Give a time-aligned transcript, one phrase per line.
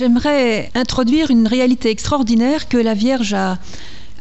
[0.00, 3.58] J'aimerais introduire une réalité extraordinaire que la Vierge a,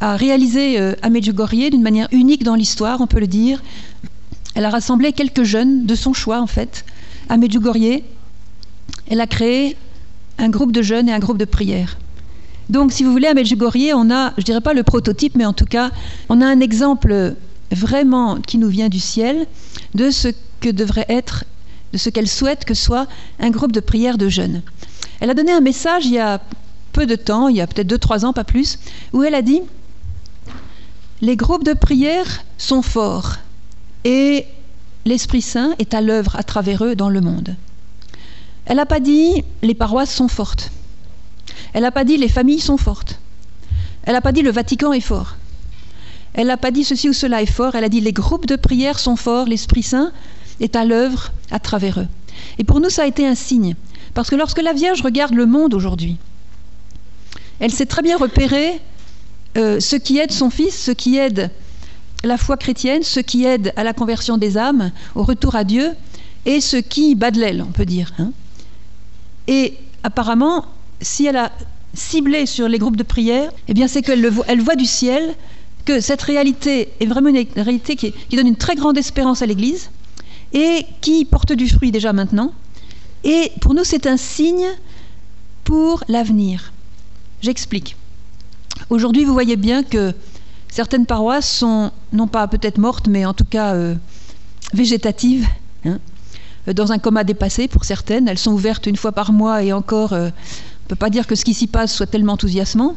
[0.02, 3.64] réalisée euh, à Medjugorje d'une manière unique dans l'histoire, on peut le dire.
[4.56, 6.84] Elle a rassemblé quelques jeunes de son choix, en fait,
[7.30, 8.02] à Medjugorje.
[9.10, 9.78] Elle a créé
[10.38, 11.98] un groupe de jeunes et un groupe de prière.
[12.70, 15.54] Donc, si vous voulez, à Medjugorje, on a, je dirais pas le prototype, mais en
[15.54, 15.92] tout cas,
[16.28, 17.36] on a un exemple
[17.72, 19.48] vraiment qui nous vient du ciel
[19.94, 20.28] de ce
[20.60, 21.46] que devrait être,
[21.94, 23.08] de ce qu'elle souhaite que soit
[23.40, 24.62] un groupe de prière de jeunes.
[25.20, 26.42] Elle a donné un message il y a
[26.92, 28.80] peu de temps, il y a peut-être 2-3 ans, pas plus,
[29.14, 29.62] où elle a dit
[31.22, 33.36] Les groupes de prière sont forts
[34.06, 34.46] et
[35.06, 37.56] l'Esprit Saint est à l'œuvre à travers eux dans le monde.
[38.66, 40.72] Elle n'a pas dit Les paroisses sont fortes.
[41.74, 43.20] Elle n'a pas dit Les familles sont fortes.
[44.04, 45.36] Elle n'a pas dit Le Vatican est fort.
[46.34, 47.76] Elle n'a pas dit ceci ou cela est fort.
[47.76, 50.12] Elle a dit Les groupes de prière sont forts, l'Esprit Saint
[50.60, 52.08] est à l'œuvre à travers eux.
[52.58, 53.76] Et pour nous, ça a été un signe.
[54.14, 56.18] Parce que lorsque la Vierge regarde le monde aujourd'hui,
[57.60, 58.80] elle sait très bien repérer
[59.58, 61.52] euh, ce qui aide son fils, ce qui aide
[62.24, 65.92] la foi chrétienne, ce qui aide à la conversion des âmes, au retour à Dieu,
[66.46, 68.14] et ce qui bat de l'aile, on peut dire.
[68.20, 68.32] Hein.
[69.48, 70.66] Et apparemment,
[71.02, 71.52] si elle a
[71.94, 75.36] ciblé sur les groupes de prière, eh bien c'est qu'elle elle voit du ciel
[75.86, 79.90] que cette réalité est vraiment une réalité qui donne une très grande espérance à l'Église
[80.54, 82.52] et qui porte du fruit déjà maintenant,
[83.24, 84.68] et pour nous, c'est un signe
[85.64, 86.74] pour l'avenir.
[87.42, 87.96] J'explique.
[88.90, 90.14] Aujourd'hui, vous voyez bien que
[90.72, 93.96] certaines paroisses sont, non pas peut-être mortes, mais en tout cas euh,
[94.74, 95.48] végétatives,
[95.86, 96.00] hein,
[96.74, 98.28] dans un coma dépassé pour certaines.
[98.28, 101.28] Elles sont ouvertes une fois par mois et encore, euh, on ne peut pas dire
[101.28, 102.96] que ce qui s'y passe soit tellement enthousiasmant.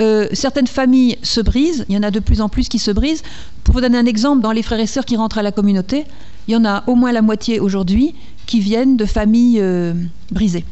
[0.00, 2.90] Euh, certaines familles se brisent, il y en a de plus en plus qui se
[2.90, 3.22] brisent.
[3.62, 6.04] Pour vous donner un exemple, dans les frères et sœurs qui rentrent à la communauté,
[6.48, 8.14] il y en a au moins la moitié aujourd'hui
[8.46, 9.94] qui viennent de familles euh,
[10.30, 10.64] brisées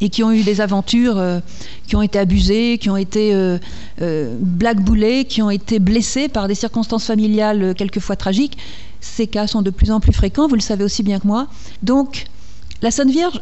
[0.00, 1.40] et qui ont eu des aventures, euh,
[1.86, 3.34] qui ont été abusées, qui ont été
[4.40, 8.58] blackboulées, qui ont été blessées par des circonstances familiales quelquefois tragiques.
[9.00, 11.46] Ces cas sont de plus en plus fréquents, vous le savez aussi bien que moi.
[11.82, 12.26] Donc,
[12.82, 13.40] la Sainte Vierge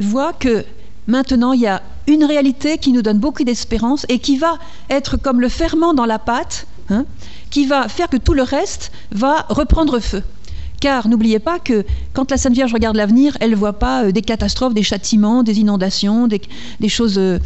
[0.00, 0.64] voit que
[1.06, 4.58] Maintenant, il y a une réalité qui nous donne beaucoup d'espérance et qui va
[4.90, 7.04] être comme le ferment dans la pâte, hein,
[7.50, 10.22] qui va faire que tout le reste va reprendre feu.
[10.80, 14.12] Car n'oubliez pas que quand la Sainte Vierge regarde l'avenir, elle ne voit pas euh,
[14.12, 16.40] des catastrophes, des châtiments, des inondations, des,
[16.88, 17.38] choses euh,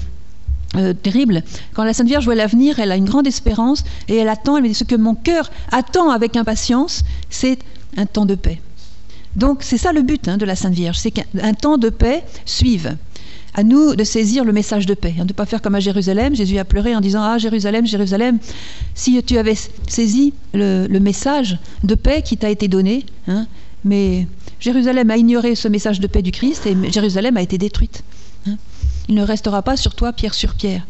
[0.76, 1.42] euh, terribles.
[1.74, 4.74] Quand la Sainte Vierge voit l'avenir, elle a une grande espérance et elle attend, elle
[4.74, 7.58] ce que mon cœur attend avec impatience, c'est
[7.96, 8.60] un temps de paix.
[9.36, 12.24] Donc c'est ça le but hein, de la Sainte Vierge, c'est qu'un temps de paix
[12.44, 12.96] suive
[13.54, 15.80] à nous de saisir le message de paix, hein, de ne pas faire comme à
[15.80, 16.34] Jérusalem.
[16.34, 18.38] Jésus a pleuré en disant Ah, Jérusalem, Jérusalem,
[18.94, 19.56] si tu avais
[19.88, 23.46] saisi le, message de paix qui t'a été donné, hein,
[23.84, 24.26] mais
[24.60, 28.02] Jérusalem a ignoré ce message de paix du Christ et Jérusalem a été détruite.
[28.46, 28.56] Hein.
[29.08, 30.86] Il ne restera pas sur toi pierre sur pierre.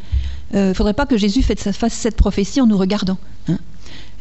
[0.53, 3.19] Il euh, ne faudrait pas que Jésus fasse cette prophétie en nous regardant.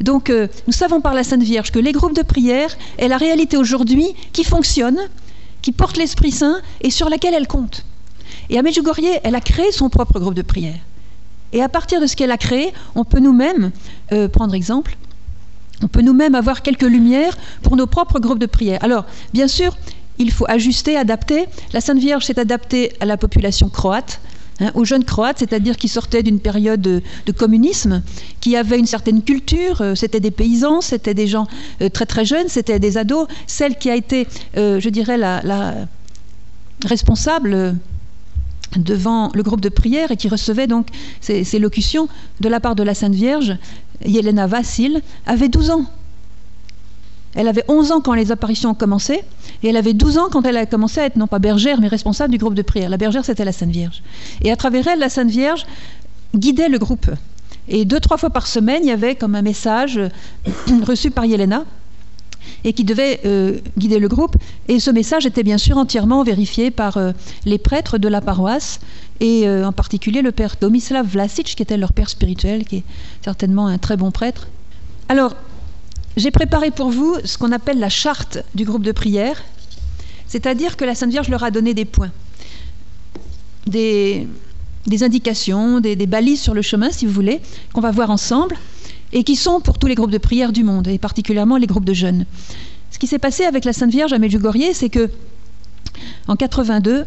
[0.00, 3.18] Donc, euh, nous savons par la Sainte Vierge que les groupes de prière est la
[3.18, 4.98] réalité aujourd'hui qui fonctionne,
[5.60, 7.84] qui porte l'Esprit Saint et sur laquelle elle compte.
[8.50, 10.78] Et à Medjugorje, elle a créé son propre groupe de prière.
[11.52, 13.70] Et à partir de ce qu'elle a créé, on peut nous-mêmes
[14.12, 14.96] euh, prendre exemple.
[15.82, 18.80] On peut nous-mêmes avoir quelques lumières pour nos propres groupes de prière.
[18.82, 19.76] Alors, bien sûr,
[20.18, 21.46] il faut ajuster, adapter.
[21.72, 24.20] La Sainte Vierge s'est adaptée à la population croate,
[24.60, 28.02] hein, aux jeunes croates, c'est-à-dire qui sortaient d'une période de, communisme,
[28.40, 29.80] qui avaient une certaine culture.
[29.80, 31.46] Euh, c'était des paysans, c'était des gens
[31.82, 33.28] euh, très très jeunes, c'était des ados.
[33.46, 35.74] Celle qui a été, je dirais, la, la
[36.84, 37.76] responsable
[38.76, 40.88] devant le groupe de prière et qui recevait donc
[41.20, 42.08] ces, locutions
[42.40, 43.56] de la part de la Sainte Vierge,
[44.04, 45.84] Yelena Vassil, avait 12 ans.
[47.34, 49.22] Elle avait 11 ans quand les apparitions ont commencé,
[49.62, 51.86] et elle avait 12 ans quand elle a commencé à être non pas bergère, mais
[51.86, 52.90] responsable du groupe de prière.
[52.90, 54.02] La bergère, c'était la Sainte Vierge.
[54.42, 55.64] Et à travers elle, la Sainte Vierge
[56.34, 57.08] guidait le groupe.
[57.68, 60.00] Et deux, trois fois par semaine, il y avait comme un message
[60.84, 61.64] reçu par Yelena,
[62.64, 64.36] et qui devait euh, guider le groupe.
[64.68, 67.12] Et ce message était bien sûr entièrement vérifié par euh,
[67.44, 68.80] les prêtres de la paroisse,
[69.20, 72.84] et euh, en particulier le père Domislav Vlasic, qui était leur père spirituel, qui est
[73.22, 74.48] certainement un très bon prêtre.
[75.08, 75.34] Alors,
[76.16, 79.42] j'ai préparé pour vous ce qu'on appelle la charte du groupe de prière,
[80.26, 82.12] c'est-à-dire que la Sainte Vierge leur a donné des points,
[83.66, 84.26] des,
[85.02, 87.40] indications, des balises sur le chemin, si vous voulez,
[87.72, 88.56] qu'on va voir ensemble
[89.12, 91.84] et qui sont pour tous les groupes de prière du monde, et particulièrement les groupes
[91.84, 92.26] de jeunes.
[92.90, 95.10] Ce qui s'est passé avec la Sainte Vierge à Medjugorje, c'est que
[96.28, 97.06] en 82,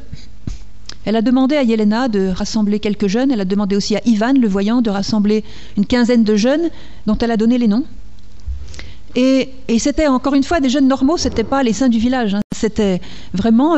[1.05, 3.31] elle a demandé à Yelena de rassembler quelques jeunes.
[3.31, 5.43] Elle a demandé aussi à Ivan, le voyant, de rassembler
[5.77, 6.69] une quinzaine de jeunes
[7.05, 7.83] dont elle a donné les noms.
[9.15, 12.33] Et, c'était encore une fois des jeunes normaux, c'était pas les saints du village.
[12.35, 12.41] Hein.
[12.63, 13.01] C'était
[13.33, 13.75] vraiment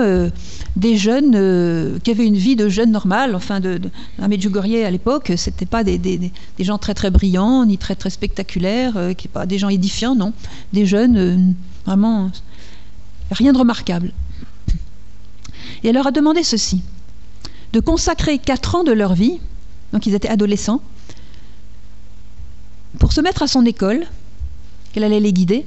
[0.76, 3.34] des jeunes qui avaient une vie de jeunes normale.
[3.34, 3.90] Enfin, de, de
[4.22, 8.96] à Medjugorje à l'époque, c'était pas des, gens très très brillants ni très très spectaculaires,
[9.18, 10.34] qui pas des gens édifiants, non,
[10.72, 11.56] des jeunes
[11.86, 12.30] vraiment
[13.32, 14.12] rien de remarquable.
[15.84, 16.84] Et elle leur a demandé ceci
[17.74, 19.40] de consacrer quatre ans de leur vie,
[19.94, 20.82] donc ils étaient adolescents,
[23.00, 24.06] pour se mettre à son école,
[24.94, 25.66] qu'elle allait les guider.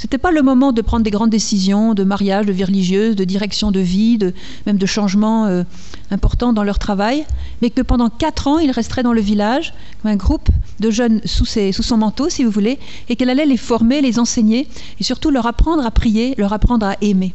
[0.00, 3.16] Ce n'était pas le moment de prendre des grandes décisions de mariage, de vie religieuse,
[3.16, 4.32] de direction de vie, de,
[4.64, 5.62] même de changements euh,
[6.10, 7.26] importants dans leur travail,
[7.60, 9.74] mais que pendant quatre ans, ils resteraient dans le village,
[10.04, 10.48] un groupe
[10.78, 12.78] de jeunes sous, sous son manteau, si vous voulez,
[13.10, 14.68] et qu'elle allait les former, les enseigner,
[14.98, 17.34] et surtout leur apprendre à prier, leur apprendre à aimer.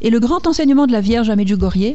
[0.00, 1.94] Et le grand enseignement de la Vierge à Medjugorje,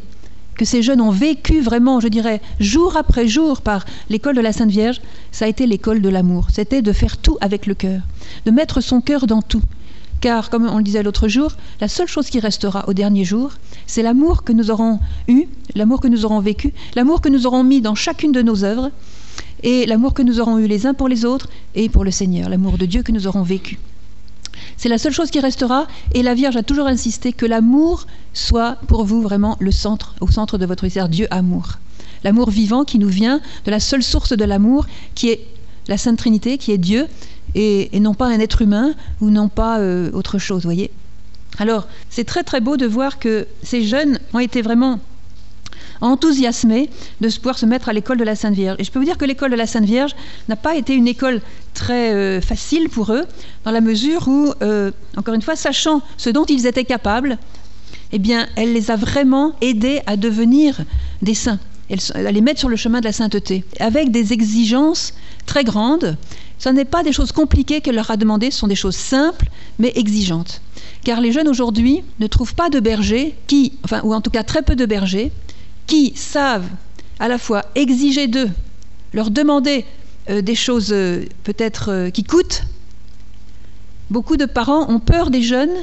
[0.56, 4.54] que ces jeunes ont vécu vraiment, je dirais, jour après jour par l'école de la
[4.54, 5.02] Sainte Vierge,
[5.34, 6.48] ça a été l'école de l'amour.
[6.50, 8.00] C'était de faire tout avec le cœur,
[8.46, 9.62] de mettre son cœur dans tout.
[10.22, 11.52] Car, comme on le disait l'autre jour,
[11.82, 13.54] la seule chose qui restera au dernier jour,
[13.88, 17.64] c'est l'amour que nous aurons eu, l'amour que nous aurons vécu, l'amour que nous aurons
[17.64, 18.92] mis dans chacune de nos œuvres,
[19.64, 22.50] et l'amour que nous aurons eu les uns pour les autres et pour le Seigneur,
[22.50, 23.80] l'amour de Dieu que nous aurons vécu.
[24.78, 28.78] C'est la seule chose qui restera, et la Vierge a toujours insisté que l'amour soit
[28.88, 31.80] pour vous vraiment le centre, au centre de votre mystère, Dieu amour.
[32.24, 34.86] L'amour vivant qui nous vient de la seule source de l'amour,
[35.16, 35.48] qui est
[35.88, 37.08] la Sainte Trinité, qui est Dieu,
[37.56, 40.92] et, non pas un être humain ou non pas euh, autre chose, voyez.
[41.60, 45.00] Alors, c'est très très beau de voir que ces jeunes ont été vraiment
[46.02, 46.90] enthousiasmés
[47.20, 48.78] de pouvoir se mettre à l'école de la Sainte Vierge.
[48.80, 50.16] Et je peux vous dire que l'école de la Sainte Vierge
[50.50, 51.42] n'a pas été une école
[51.74, 53.26] très euh, facile pour eux,
[53.64, 57.38] dans la mesure où, euh, encore une fois, sachant ce dont ils étaient capables,
[58.12, 60.82] eh bien, elle les a vraiment aidés à devenir
[61.22, 61.60] des saints,
[62.14, 65.14] à les mettre sur le chemin de la sainteté, avec des exigences
[65.46, 66.18] très grandes
[66.62, 69.48] ce n'est pas des choses compliquées qu'elle leur a demandées, ce sont des choses simples
[69.80, 70.62] mais exigeantes.
[71.04, 74.62] Car les jeunes aujourd'hui ne trouvent pas de bergers qui, ou en tout cas très
[74.62, 75.32] peu de bergers,
[75.88, 76.70] qui savent
[77.18, 78.50] à la fois exiger d'eux,
[79.12, 79.86] leur demander
[80.30, 82.62] euh, des choses euh, peut-être euh, qui coûtent.
[84.12, 85.74] Beaucoup de parents ont peur des jeunes,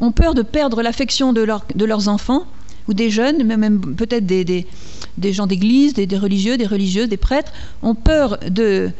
[0.00, 2.46] ont peur de perdre l'affection de leurs enfants
[2.88, 7.52] ou des jeunes, même peut-être des, gens d'église, des, religieux, des religieuses, des prêtres,
[7.82, 8.90] ont peur de,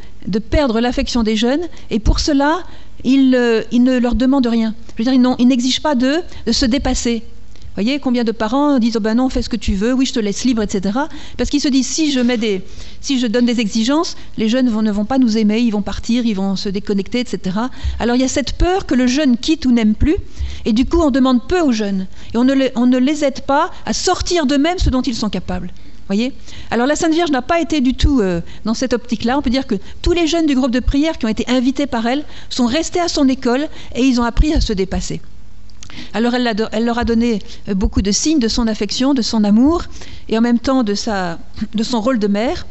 [0.49, 2.63] perdre l'affection des jeunes, et pour cela,
[3.03, 4.73] ils, euh, ne leur demandent rien.
[4.97, 7.23] Je veux dire, ils n'exigent pas d'eux de se dépasser.
[7.77, 10.07] Vous voyez combien de parents disent oh ben non fais ce que tu veux oui
[10.07, 10.97] je te laisse libre etc
[11.37, 12.63] parce qu'ils se disent si je mets des
[13.01, 16.25] si je donne des exigences les jeunes ne vont pas nous aimer ils vont partir
[16.25, 17.57] ils vont se déconnecter etc
[17.99, 20.15] alors il y a cette peur que le jeune quitte ou n'aime plus
[20.65, 23.93] et du coup on demande peu aux jeunes et on ne les, aide pas à
[23.93, 25.71] sortir d'eux-mêmes ce dont ils sont capables
[26.07, 26.31] Voyez?
[26.71, 29.37] Alors la Sainte Vierge n'a pas été du tout euh, dans cette optique-là.
[29.37, 31.85] On peut dire que tous les jeunes du groupe de prière qui ont été invités
[31.85, 35.19] par elle sont restés à son école et ils ont appris à se dépasser.
[36.13, 39.83] Alors elle, leur a donné euh, beaucoup de signes de son affection, de son amour,
[40.29, 42.65] et en même temps de, son rôle de mère.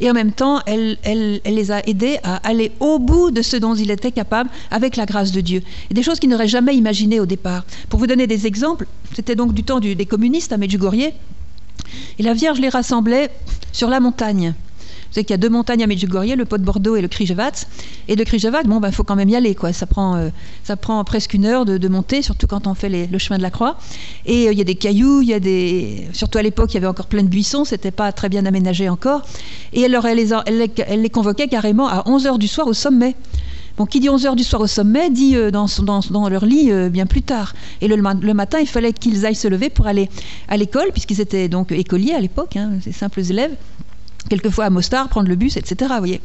[0.00, 0.98] Et en même temps, elle,
[1.44, 5.06] les a aidés à aller au bout de ce dont ils étaient capables avec la
[5.06, 5.62] grâce de Dieu.
[5.88, 7.64] Et des choses qu'ils n'auraient jamais imaginées au départ.
[7.88, 11.12] Pour vous donner des exemples, c'était donc du temps des communistes à Medjugorje.
[12.18, 13.30] Et la Vierge les rassemblait
[13.70, 14.54] sur la montagne
[15.14, 17.66] savez qu'il y a deux montagnes à Medjugorje, le Pot de Bordeaux et le Krijevac.
[18.08, 19.72] Et de Krijevac, bon, il ben, faut quand même y aller, quoi.
[19.72, 20.28] Ça prend, euh,
[20.64, 23.50] ça prend presque une heure de, monter, surtout quand on fait le chemin de la
[23.50, 23.78] Croix.
[24.26, 26.74] Et euh, il y a des cailloux, il y a des, surtout à l'époque, il
[26.74, 29.22] y avait encore plein de buissons, c'était pas très bien aménagé encore.
[29.72, 33.14] Et elle les, elle, les convoquait carrément à 11 h du soir au sommet.
[33.76, 36.70] Bon, qui dit 11 h du soir au sommet dit euh, dans, dans, leur lit
[36.90, 37.54] bien plus tard.
[37.80, 40.08] Et le, le matin, il fallait qu'ils aillent se lever pour aller
[40.48, 43.54] à l'école, puisqu'ils étaient donc écoliers à l'époque, hein, ces simples élèves
[44.28, 45.94] quelquefois à Mostar, prendre le bus, etc.
[45.98, 46.20] Voyez.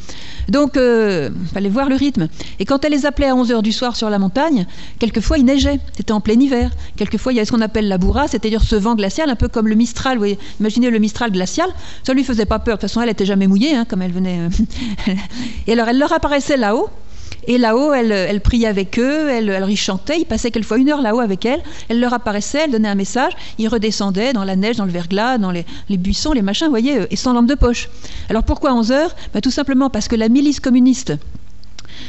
[0.48, 2.28] Donc, il euh, fallait voir le rythme.
[2.60, 4.66] Et quand elle les appelait à 11h du soir sur la montagne,
[5.00, 6.72] quelquefois il neigeait, c'était en plein hiver.
[6.96, 9.48] Quelquefois il y avait ce qu'on appelle la bourra, c'est-à-dire ce vent glacial, un peu
[9.48, 10.14] comme le Mistral.
[10.14, 10.40] Vous voyez.
[10.60, 11.70] Imaginez le Mistral glacial,
[12.04, 12.78] ça lui faisait pas peur.
[12.78, 14.40] De toute façon, elle n'était jamais mouillée, hein, comme elle venait.
[14.40, 15.14] Euh.
[15.68, 16.90] Et alors, elle leur apparaissait là-haut,
[17.50, 20.20] et là-haut, elle, priait avec eux, elle, elle chantait.
[20.20, 21.64] Il passait quelquefois une heure là-haut avec elle.
[21.90, 23.34] Elle leur apparaissait, elle donnait un message.
[23.58, 27.00] Ils redescendaient dans la neige, dans le verglas, dans les, buissons, les machins, vous voyez,
[27.10, 27.90] et sans lampe de poche.
[28.30, 29.16] Alors pourquoi 11 heures?
[29.34, 31.14] Ben, Tout simplement parce que la milice communiste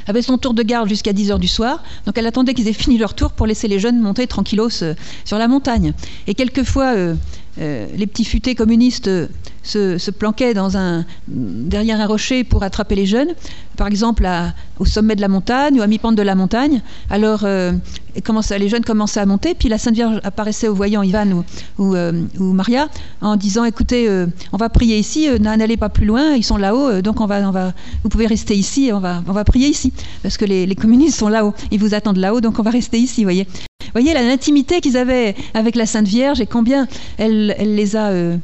[0.07, 1.83] avait son tour de garde jusqu'à 10 heures du soir.
[2.05, 4.95] Donc elle attendait qu'ils aient fini leur tour pour laisser les jeunes monter tranquillos euh,
[5.25, 5.95] sur la montagne.
[6.27, 7.15] Et quelquefois, euh,
[7.59, 9.11] euh, les petits futés communistes
[9.63, 13.29] se, planquaient dans un, derrière un rocher pour attraper les jeunes,
[13.77, 14.29] par exemple
[14.79, 16.83] au sommet de la montagne ou à mi-pente de la montagne.
[17.09, 17.73] Alors euh,
[18.59, 21.45] les jeunes commençaient à monter, puis la Sainte Vierge apparaissait au voyant Ivan
[21.79, 22.89] ou, euh, Maria
[23.21, 24.09] en disant écoutez,
[24.53, 27.21] on va prier ici, n'allez pas plus loin, ils sont là-haut, donc
[28.03, 31.29] vous pouvez rester ici, on va, on va prier ici, parce que les, communistes sont
[31.29, 33.47] là-haut, ils vous attendent là-haut, donc on va rester ici, voyez.
[33.93, 36.87] voyez l'intimité qu'ils avaient avec la Sainte Vierge et combien
[37.19, 38.37] elle, les a euh,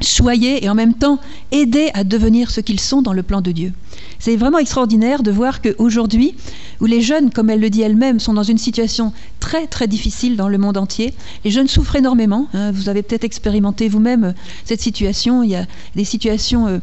[0.00, 1.18] choyés et en même temps
[1.52, 3.72] aidés à devenir ce qu'ils sont dans le plan de Dieu.
[4.18, 6.34] C'est vraiment extraordinaire de voir qu'aujourd'hui,
[6.80, 10.36] où les jeunes, comme elle le dit elle-même, sont dans une situation très très difficile
[10.36, 12.48] dans le monde entier, les jeunes souffrent énormément.
[12.54, 12.72] Hein.
[12.72, 14.32] vous avez peut-être expérimenté vous-même euh,
[14.64, 15.42] cette situation.
[15.42, 16.66] Il y a des situations...
[16.66, 16.78] Euh,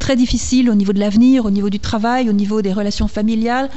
[0.00, 3.70] très difficiles au niveau de l'avenir, au niveau du travail, au niveau des relations familiales,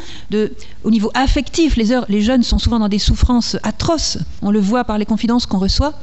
[0.84, 1.77] au niveau affectif.
[1.77, 4.17] Les jeunes sont souvent dans des souffrances atroces.
[4.41, 5.93] On le voit par les confidences qu'on reçoit.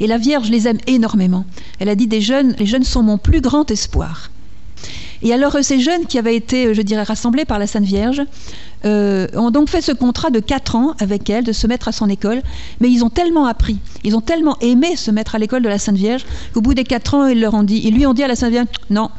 [0.00, 1.44] Et la Vierge les aime énormément.
[1.78, 4.30] Elle a dit des jeunes, les jeunes sont mon plus grand espoir.
[5.22, 8.22] Et alors ces jeunes qui avaient été, je dirais, rassemblés par la Sainte Vierge,
[8.84, 11.92] euh, ont donc fait ce contrat de 4 ans avec elle, de se mettre à
[11.92, 12.42] son école,
[12.80, 15.78] mais ils ont tellement appris, ils ont tellement aimé se mettre à l'école de la
[15.78, 18.22] Sainte Vierge, qu'au bout des 4 ans, ils leur ont dit, ils lui ont dit
[18.22, 19.10] à la Sainte Vierge, non,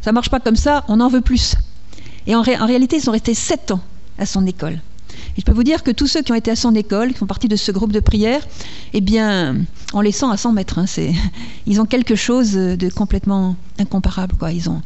[0.00, 1.54] ça marche pas comme ça, on en veut plus.
[2.26, 3.80] Et en, en réalité, ils sont restés 7 ans
[4.18, 4.80] à son école
[5.38, 7.26] je peux vous dire que tous ceux qui ont été à son école, qui font
[7.26, 8.42] partie de ce groupe de prière,
[8.92, 9.56] eh bien,
[9.94, 10.78] on les sent à 100 mètres.
[10.78, 10.84] Hein,
[11.66, 14.34] ils ont quelque chose de complètement incomparable.
[14.52, 14.82] Ils ont,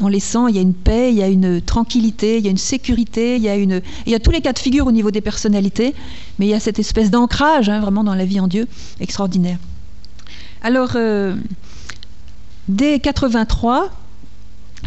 [0.00, 2.48] on les sent, il y a une paix, il y a une tranquillité, il y
[2.48, 4.86] a une sécurité, il y a, une, il y a tous les cas de figure
[4.86, 5.94] au niveau des personnalités,
[6.38, 8.66] mais il y a cette espèce d'ancrage hein, vraiment dans la vie en Dieu
[9.00, 9.58] extraordinaire.
[10.62, 11.34] Alors, euh,
[12.68, 13.90] dès 83,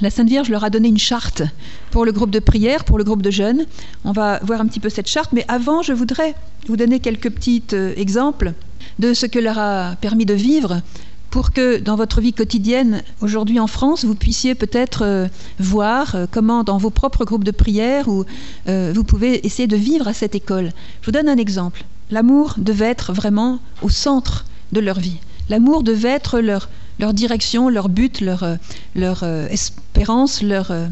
[0.01, 1.43] la Sainte Vierge leur a donné une charte
[1.91, 3.65] pour le groupe de prière, pour le groupe de jeunes.
[4.03, 6.35] On va voir un petit peu cette charte, mais avant, je voudrais
[6.67, 8.53] vous donner quelques petits euh, exemples
[9.00, 10.81] de ce que leur a permis de vivre
[11.29, 15.27] pour que dans votre vie quotidienne, aujourd'hui en France, vous puissiez peut-être euh,
[15.59, 18.25] voir euh, comment dans vos propres groupes de prière, ou,
[18.67, 20.71] vous pouvez essayer de vivre à cette école.
[21.01, 21.85] Je vous donne un exemple.
[22.12, 25.17] L'amour devait être vraiment au centre de leur vie.
[25.50, 26.69] L'amour devait être leur,
[27.00, 28.55] leur direction, leur but, leur, euh,
[28.95, 30.88] leur euh, espérance, leur, euh,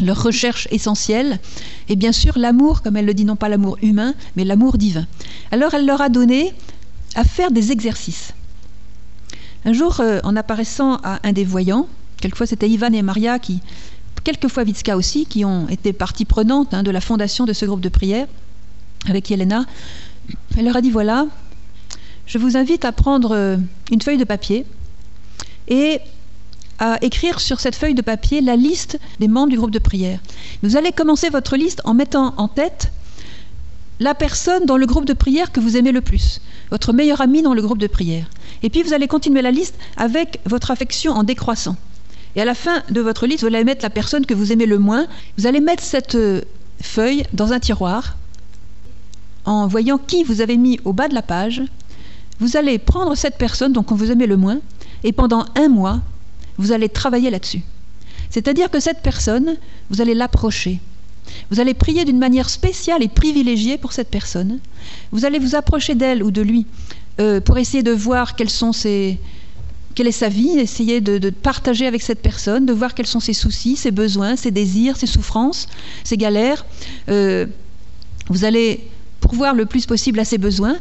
[0.00, 1.38] leur recherche essentielle.
[1.88, 5.06] Et bien sûr, l'amour, comme elle le dit, non pas l'amour humain, mais l'amour divin.
[5.50, 6.54] Alors elle leur a donné
[7.14, 8.32] à faire des exercices.
[9.64, 11.86] Un jour, en apparaissant à un des voyants,
[12.16, 13.60] quelquefois c'était Ivan et Maria qui,
[14.24, 17.82] quelquefois Vitska aussi, qui ont été partie prenante hein, de la fondation de ce groupe
[17.82, 18.26] de prière
[19.06, 19.66] avec Yelena,
[20.56, 21.26] elle leur a dit voilà,
[22.26, 23.58] je vous invite à prendre
[23.90, 24.64] une feuille de papier
[25.70, 26.00] et
[26.78, 30.18] à écrire sur cette feuille de papier la liste des membres du groupe de prière.
[30.62, 32.90] Vous allez commencer votre liste en mettant en tête
[34.00, 37.42] la personne dans le groupe de prière que vous aimez le plus, votre meilleur ami
[37.42, 38.28] dans le groupe de prière.
[38.62, 41.76] Et puis vous allez continuer la liste avec votre affection en décroissant.
[42.34, 44.66] Et à la fin de votre liste, vous allez mettre la personne que vous aimez
[44.66, 45.06] le moins.
[45.36, 46.42] Vous allez mettre cette euh,
[46.80, 48.16] feuille dans un tiroir
[49.44, 51.62] en voyant qui vous avez mis au bas de la page.
[52.38, 54.60] Vous allez prendre cette personne, dont vous aimez le moins,
[55.04, 56.00] et pendant un mois,
[56.58, 57.62] vous allez travailler là-dessus.
[58.30, 59.56] C'est-à-dire que cette personne,
[59.90, 60.80] vous allez l'approcher.
[61.50, 64.60] Vous allez prier d'une manière spéciale et privilégiée pour cette personne.
[65.12, 66.66] Vous allez vous approcher d'elle ou de lui
[67.20, 69.18] euh, pour essayer de voir sont ses,
[69.94, 73.32] quelle est sa vie, essayer de, partager avec cette personne, de voir quels sont ses
[73.32, 75.66] soucis, ses besoins, ses désirs, ses souffrances,
[76.04, 76.64] ses galères.
[77.08, 77.46] Euh,
[78.28, 78.88] vous allez
[79.20, 80.76] pourvoir le plus possible à ses besoins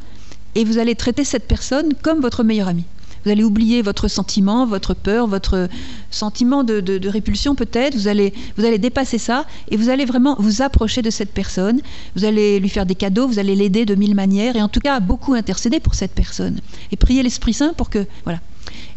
[0.56, 2.86] et vous allez traiter cette personne comme votre meilleur ami.
[3.24, 5.68] Vous allez oublier votre sentiment, votre peur, votre
[6.12, 7.96] sentiment de, répulsion peut-être.
[7.96, 11.82] Vous allez, vous allez dépasser ça et vous allez vraiment vous approcher de cette personne.
[12.16, 14.80] Vous allez lui faire des cadeaux, vous allez l'aider de mille manières et en tout
[14.80, 16.60] cas beaucoup intercéder pour cette personne
[16.92, 18.40] et prier l'Esprit Saint pour que voilà.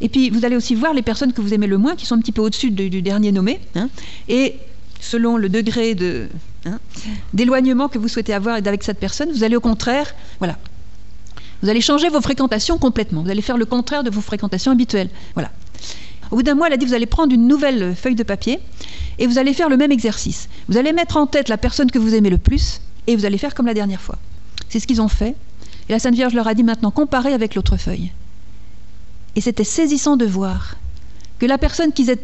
[0.01, 2.17] Et puis vous allez aussi voir les personnes que vous aimez le moins, qui sont
[2.17, 3.89] un petit peu au-dessus du, dernier nommé, hein,
[4.29, 4.57] et
[5.01, 6.29] selon le degré de
[6.67, 6.79] hein,
[7.33, 10.59] d'éloignement que vous souhaitez avoir avec cette personne, vous allez au contraire, voilà,
[11.63, 13.23] vous allez changer vos fréquentations complètement.
[13.23, 15.11] Vous allez faire le contraire de vos fréquentations habituelles.
[15.35, 15.53] Voilà.
[16.31, 18.59] Au bout d'un mois, elle a dit vous allez prendre une nouvelle feuille de papier
[19.19, 20.49] et vous allez faire le même exercice.
[20.69, 23.39] Vous allez mettre en tête la personne que vous aimez le plus et vous allez
[23.39, 24.19] faire comme la dernière fois.
[24.69, 25.37] C'est ce qu'ils ont fait.
[25.89, 28.11] Et la Sainte Vierge leur a dit maintenant comparez avec l'autre feuille.
[29.37, 30.77] Et c'était saisissant de voir
[31.39, 32.17] que la personne qu'ils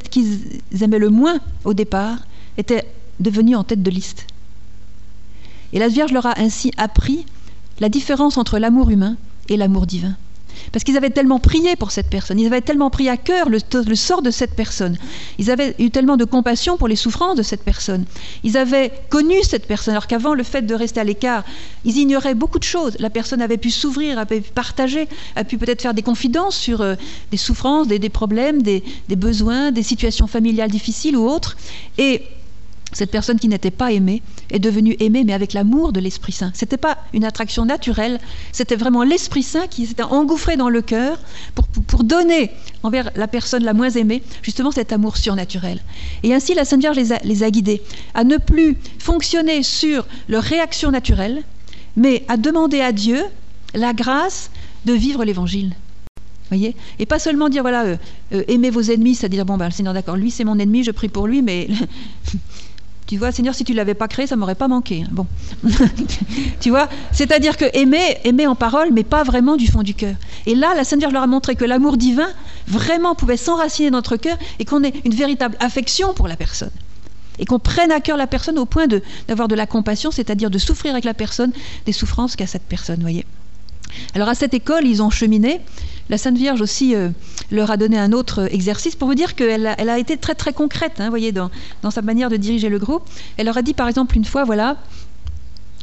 [0.81, 2.19] aimaient le moins au départ
[2.57, 2.85] était
[3.21, 4.27] devenue en tête de liste.
[5.73, 7.25] Et la Vierge leur a ainsi appris
[7.79, 9.17] la différence entre l'amour humain
[9.49, 10.17] et l'amour divin.
[10.73, 13.59] Parce qu'ils avaient tellement prié pour cette personne, ils avaient tellement pris à cœur le,
[13.95, 14.97] sort de cette personne,
[15.39, 18.05] ils avaient eu tellement de compassion pour les souffrances de cette personne,
[18.45, 21.45] ils avaient connu cette personne, alors qu'avant le fait de rester à l'écart,
[21.85, 22.97] ils ignoraient beaucoup de choses.
[22.99, 26.81] La personne avait pu s'ouvrir, avait pu partager, a pu peut-être faire des confidences sur
[26.81, 26.97] euh,
[27.31, 31.57] des souffrances, des, problèmes, des, des besoins, des situations familiales difficiles ou autres.
[31.99, 32.23] Et
[32.93, 36.53] cette personne qui n'était pas aimée est devenue aimée, mais avec l'amour de l'Esprit Saint.
[36.55, 38.19] Ce n'était pas une attraction naturelle,
[38.53, 41.19] c'était vraiment l'Esprit Saint qui s'était engouffré dans le cœur
[41.55, 42.51] pour, donner
[42.83, 45.81] envers la personne la moins aimée justement cet amour surnaturel.
[46.23, 47.83] Et ainsi, la Sainte Vierge les a, les a guidés
[48.15, 51.43] à ne plus fonctionner sur leur réaction naturelle,
[51.97, 53.23] mais à demander à Dieu
[53.75, 54.51] la grâce
[54.87, 55.75] de vivre l'évangile.
[56.49, 56.75] Voyez?
[56.99, 57.97] Et pas seulement dire, voilà, euh,
[58.33, 61.09] euh, aimez vos ennemis, c'est-à-dire, bon, ben, Seigneur, d'accord, lui c'est mon ennemi, je prie
[61.09, 61.69] pour lui, mais
[63.09, 65.03] tu vois, Seigneur, si tu l'avais pas créé, ça m'aurait pas manqué.
[65.11, 65.27] Bon,
[66.61, 70.15] tu vois, c'est-à-dire que aimer, aimer en parole, mais pas vraiment du fond du cœur.
[70.45, 72.29] Et là, la Sainte leur a montré que l'amour divin
[72.67, 76.71] vraiment pouvait s'enraciner dans notre cœur et qu'on ait une véritable affection pour la personne
[77.39, 78.87] et qu'on prenne à cœur la personne au point
[79.27, 81.53] d'avoir de, la compassion, c'est-à-dire de souffrir avec la personne
[81.87, 83.25] des souffrances qu'a cette personne, voyez.
[84.15, 85.61] Alors à cette école, ils ont cheminé.
[86.11, 87.11] La Sainte Vierge aussi euh,
[87.51, 91.01] leur a donné un autre exercice pour vous dire qu'elle a, été très très concrète,
[91.01, 91.51] hein, voyez, dans,
[91.91, 93.03] sa manière de diriger le groupe.
[93.37, 94.77] Elle leur a dit par exemple une fois, voilà,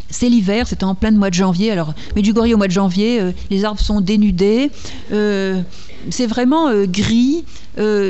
[0.10, 1.72] c'est l'hiver, c'était en plein mois de janvier.
[1.72, 4.72] Alors, Medjugorje au mois de janvier, euh, les arbres sont dénudés,
[5.12, 5.62] euh,
[6.10, 7.46] c'est vraiment gris,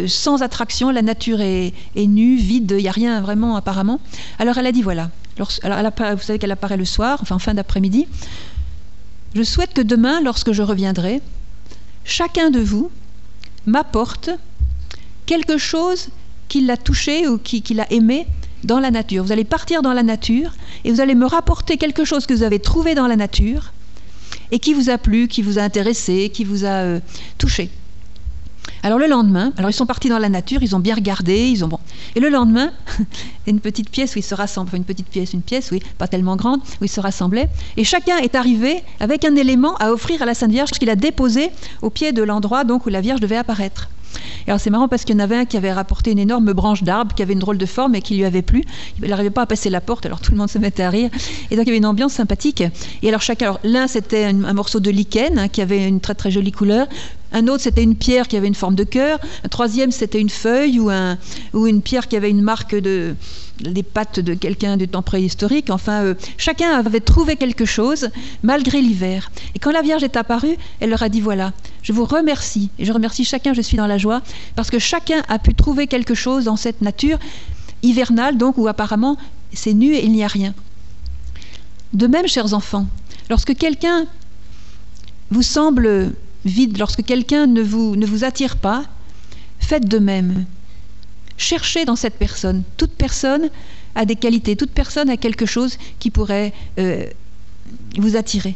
[0.08, 4.00] sans attraction, la nature est, nue, vide, il n'y a rien vraiment apparemment.
[4.38, 5.12] Alors elle a dit voilà,
[5.64, 8.08] alors, elle vous savez qu'elle apparaît le soir, enfin en fin d'après-midi.
[9.34, 11.22] Je souhaite que demain, lorsque je reviendrai,
[12.06, 12.90] chacun de vous
[13.66, 14.30] m'apporte
[15.26, 16.10] quelque chose
[16.48, 18.28] qui l'a touché ou qui, l'a aimé
[18.64, 19.24] dans la nature.
[19.24, 22.44] Vous allez partir dans la nature et vous allez me rapporter quelque chose que vous
[22.44, 23.74] avez trouvé dans la nature
[24.52, 27.00] et qui vous a plu, qui vous a intéressé, qui vous a euh,
[27.38, 27.70] touché.
[28.84, 31.64] Alors le lendemain, alors ils sont partis dans la nature, ils ont bien regardé, ils
[31.64, 31.80] ont bon.
[32.16, 32.72] Et le lendemain,
[33.48, 36.36] une petite pièce où ils se rassemblent, une petite pièce, une pièce, oui, pas tellement
[36.36, 37.50] grande, où ils se rassemblaient.
[37.78, 40.96] Et chacun est arrivé avec un élément à offrir à la Sainte Vierge qu'il a
[40.96, 41.50] déposé
[41.82, 43.90] au pied de l'endroit donc où la Vierge devait apparaître.
[44.48, 46.84] Alors c'est marrant parce qu'il y en avait un qui avait rapporté une énorme branche
[46.84, 48.64] d'arbre qui avait une drôle de forme et qui lui avait plu.
[49.02, 51.10] Il n'arrivait pas à passer la porte, alors tout le monde se mettait à rire.
[51.52, 52.64] Et donc il y avait une ambiance sympathique.
[53.02, 56.32] Et alors chacun, l'un c'était un, morceau de lichen hein, qui avait une très très
[56.32, 56.88] jolie couleur.
[57.32, 59.20] Un autre, c'était une pierre qui avait une forme de cœur.
[59.44, 63.16] Un troisième, c'était une feuille ou une pierre qui avait une marque de
[63.60, 65.70] des pattes de quelqu'un du temps préhistorique.
[65.70, 68.10] Enfin, euh, chacun avait trouvé quelque chose
[68.44, 69.32] malgré l'hiver.
[69.56, 72.86] Et quand la Vierge est apparue, elle leur a dit voilà, je vous remercie et
[72.86, 73.54] je remercie chacun.
[73.54, 74.22] Je suis dans la joie
[74.56, 77.18] parce que chacun a pu trouver quelque chose dans cette nature
[77.84, 79.18] hivernale, donc où apparemment
[79.54, 80.54] c'est nu et il n'y a rien.
[81.94, 82.88] De même, chers enfants,
[83.30, 84.06] lorsque quelqu'un
[85.32, 86.14] vous semble
[86.44, 88.84] vide, lorsque quelqu'un ne vous attire pas,
[89.60, 90.46] faites de même.
[91.38, 92.64] Cherchez dans cette personne.
[92.78, 93.50] Toute personne
[93.96, 97.06] a des qualités, toute personne a quelque chose qui pourrait euh,
[97.98, 98.56] vous attirer.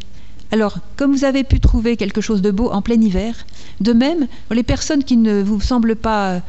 [0.51, 3.35] Alors, comme vous avez pu trouver quelque chose de beau en plein hiver,
[3.81, 6.41] de même, les personnes qui ne vous semblent pas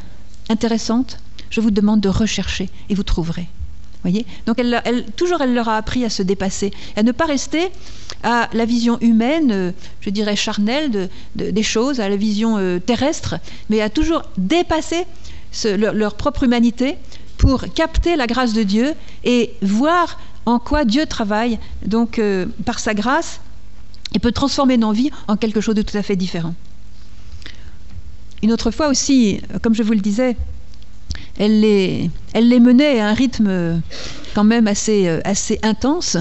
[0.48, 1.18] intéressantes,
[1.50, 3.48] je vous demande de rechercher et vous trouverez.
[4.02, 4.24] Voyez?
[4.46, 7.68] Donc, elle, toujours, elle leur a appris à se dépasser, à ne pas rester
[8.22, 13.36] à la vision humaine, euh, je dirais charnelle des choses, à la vision euh, terrestre,
[13.68, 15.04] mais à toujours dépasser
[15.76, 16.96] leur, propre humanité
[17.38, 18.92] pour capter la grâce de Dieu
[19.24, 23.40] et voir en quoi Dieu travaille donc euh, par sa grâce
[24.14, 26.54] et peut transformer nos vies en quelque chose de tout à fait différent.
[28.42, 30.36] Une autre fois aussi, comme je vous le disais,
[31.38, 33.80] elle les, elle les menait à un rythme
[34.34, 36.16] quand même assez, assez intense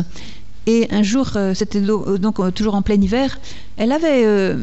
[0.69, 3.39] et un jour, euh, c'était donc euh, toujours en plein hiver,
[3.77, 4.55] elle avait euh,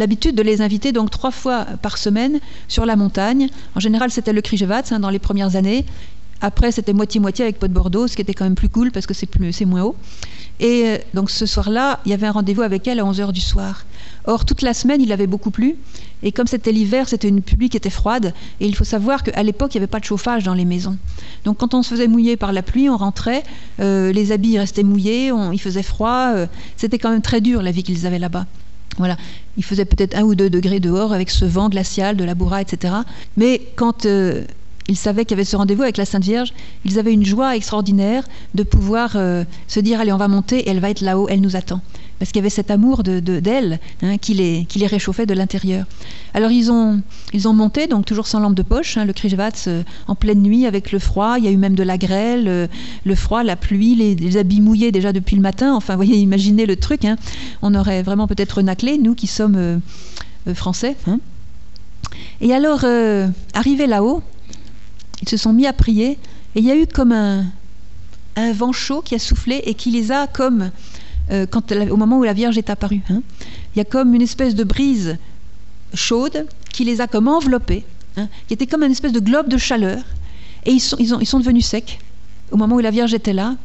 [0.00, 3.48] l'habitude de les inviter donc trois fois par semaine sur la montagne.
[3.76, 5.84] En général, c'était le Krижevats hein, dans les premières années.
[6.40, 9.06] Après, c'était moitié-moitié avec Pot de Bordeaux, ce qui était quand même plus cool parce
[9.06, 9.96] que c'est, plus, moins haut.
[10.58, 13.84] Et donc ce soir-là, il y avait un rendez-vous avec elle à 11h du soir.
[14.24, 15.76] Or, toute la semaine, il avait beaucoup plu.
[16.22, 18.34] Et comme c'était l'hiver, c'était une pluie qui était froide.
[18.60, 20.96] Et il faut savoir qu'à l'époque, il n'y avait pas de chauffage dans les maisons.
[21.44, 23.42] Donc, quand on se faisait mouiller par la pluie, on rentrait,
[23.80, 26.32] euh, les habits restaient mouillés, il faisait froid.
[26.34, 28.46] Euh, c'était quand même très dur la vie qu'ils avaient là-bas.
[28.98, 29.16] Voilà,
[29.60, 32.62] il faisait peut-être un ou deux degrés dehors avec ce vent glacial de la bourra,
[32.62, 32.94] etc.
[33.36, 34.46] Mais quand euh,
[34.88, 36.54] ils savaient qu'il y avait ce rendez-vous avec la Sainte Vierge,
[36.86, 40.80] ils avaient une joie extraordinaire de pouvoir se dire allez, on va monter, et elle
[40.80, 41.82] va être là-haut, elle nous attend
[42.20, 45.86] parce qu'il y avait cet amour d'elle de, hein, qui, les, réchauffait de l'intérieur.
[46.34, 47.02] Alors ils ont,
[47.54, 50.92] monté, donc toujours sans lampe de poche, hein, le Krishvats euh, en pleine nuit avec
[50.92, 52.66] le froid, il y a eu même de la grêle, euh,
[53.06, 56.66] le froid, la pluie, les, habits mouillés déjà depuis le matin, enfin vous voyez, imaginez
[56.66, 57.16] le truc, hein.
[57.62, 59.78] on aurait vraiment peut-être naclé, nous qui sommes euh,
[60.54, 60.96] français.
[62.42, 62.84] Et alors,
[63.54, 64.22] arrivés là-haut,
[65.22, 66.18] ils se sont mis à prier,
[66.54, 70.12] et il y a eu comme un vent chaud qui a soufflé et qui les
[70.12, 70.70] a comme
[71.30, 73.02] euh, quand, au moment où la Vierge est apparue.
[73.10, 73.22] Hein.
[73.74, 75.18] Il y a comme une espèce de brise
[75.94, 77.84] chaude qui les a comme enveloppés,
[78.16, 79.98] hein, qui était comme une espèce de globe de chaleur.
[80.66, 81.98] Et ils sont, devenus secs
[82.50, 83.56] au moment où la Vierge était là.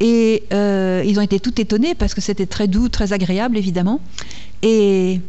[0.00, 4.00] Et euh, ils ont été tout étonnés parce que c'était très doux, très agréable, évidemment.
[4.62, 5.20] Et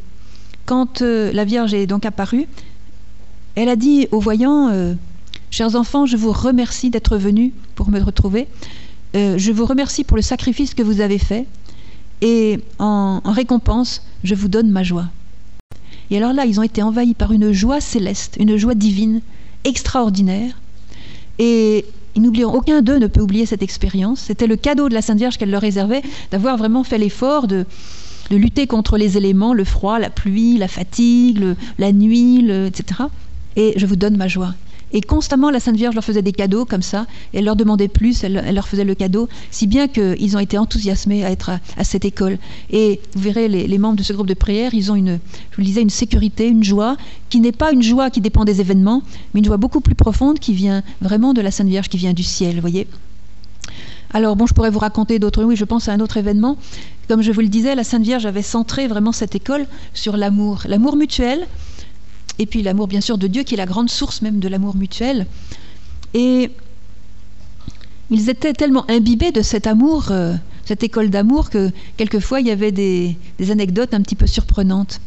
[0.65, 2.45] quand euh, la Vierge est donc apparue,
[3.56, 4.95] elle a dit aux voyants
[5.52, 8.47] Chers enfants, je vous remercie d'être venus pour me retrouver.
[9.15, 11.45] Euh, je vous remercie pour le sacrifice que vous avez fait,
[12.21, 15.08] et en, récompense, je vous donne ma joie.
[16.10, 19.21] Et alors là, ils ont été envahis par une joie céleste, une joie divine,
[19.63, 20.60] extraordinaire.
[21.39, 24.19] Et ils aucun d'eux ne peut oublier cette expérience.
[24.19, 27.65] C'était le cadeau de la Sainte Vierge qu'elle leur réservait, d'avoir vraiment fait l'effort de,
[28.30, 33.04] de lutter contre les éléments, le froid, la pluie, la fatigue, la nuit, etc.
[33.56, 34.54] Et je vous donne ma joie.
[34.93, 38.23] Et constamment, la Sainte Vierge leur faisait des cadeaux comme ça, elle leur demandait plus,
[38.23, 42.06] elle, leur faisait le cadeau, si bien qu'ils ont été enthousiasmés à être à, cette
[42.06, 42.38] école.
[42.69, 45.19] Et vous verrez, les, membres de ce groupe de prière, ils ont une,
[45.51, 46.97] je vous le disais, une sécurité, une joie,
[47.30, 50.39] qui n'est pas une joie qui dépend des événements, mais une joie beaucoup plus profonde
[50.39, 52.88] qui vient vraiment de la Sainte Vierge, qui vient du ciel, voyez.
[54.13, 55.43] Alors bon, je pourrais vous raconter d'autres.
[55.43, 56.58] Oui, je pense à un autre événement.
[57.08, 60.63] Comme je vous le disais, la Sainte Vierge avait centré vraiment cette école sur l'amour,
[60.65, 61.47] l'amour mutuel,
[62.39, 64.76] et puis l'amour bien sûr de Dieu, qui est la grande source même de l'amour
[64.76, 65.26] mutuel.
[66.13, 66.52] Et
[68.10, 72.52] ils étaient tellement imbibés de cet amour, euh, cette école d'amour, que quelquefois il y
[72.52, 73.15] avait des,
[73.50, 75.00] anecdotes un petit peu surprenantes.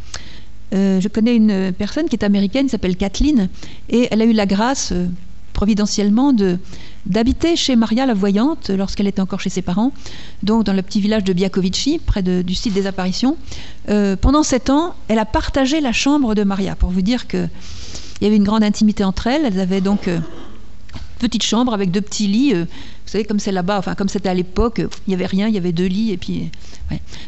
[0.75, 3.49] Euh, je connais une personne qui est américaine, s'appelle Kathleen,
[3.91, 5.07] et elle a eu la grâce, euh,
[5.53, 6.59] providentiellement, de,
[7.07, 9.93] d'habiter chez Maria la Voyante lorsqu'elle était encore chez ses parents,
[10.43, 13.37] donc dans le petit village de Biakovici, près du site des apparitions.
[13.91, 17.51] Euh, pendant sept ans, elle a partagé la chambre de Maria, pour vous dire qu'il
[18.23, 19.45] y avait une grande intimité entre elles.
[19.45, 20.21] Elles avaient donc une euh,
[21.19, 22.55] petite chambre avec deux petits lits.
[22.55, 25.49] Euh, vous savez, comme c'est là-bas, enfin comme c'était à l'époque, il n'y avait rien,
[25.49, 26.11] il y avait deux lits.
[26.11, 26.51] Et puis,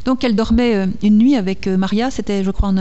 [0.07, 2.73] Donc elle dormait une nuit avec Maria, c'était je crois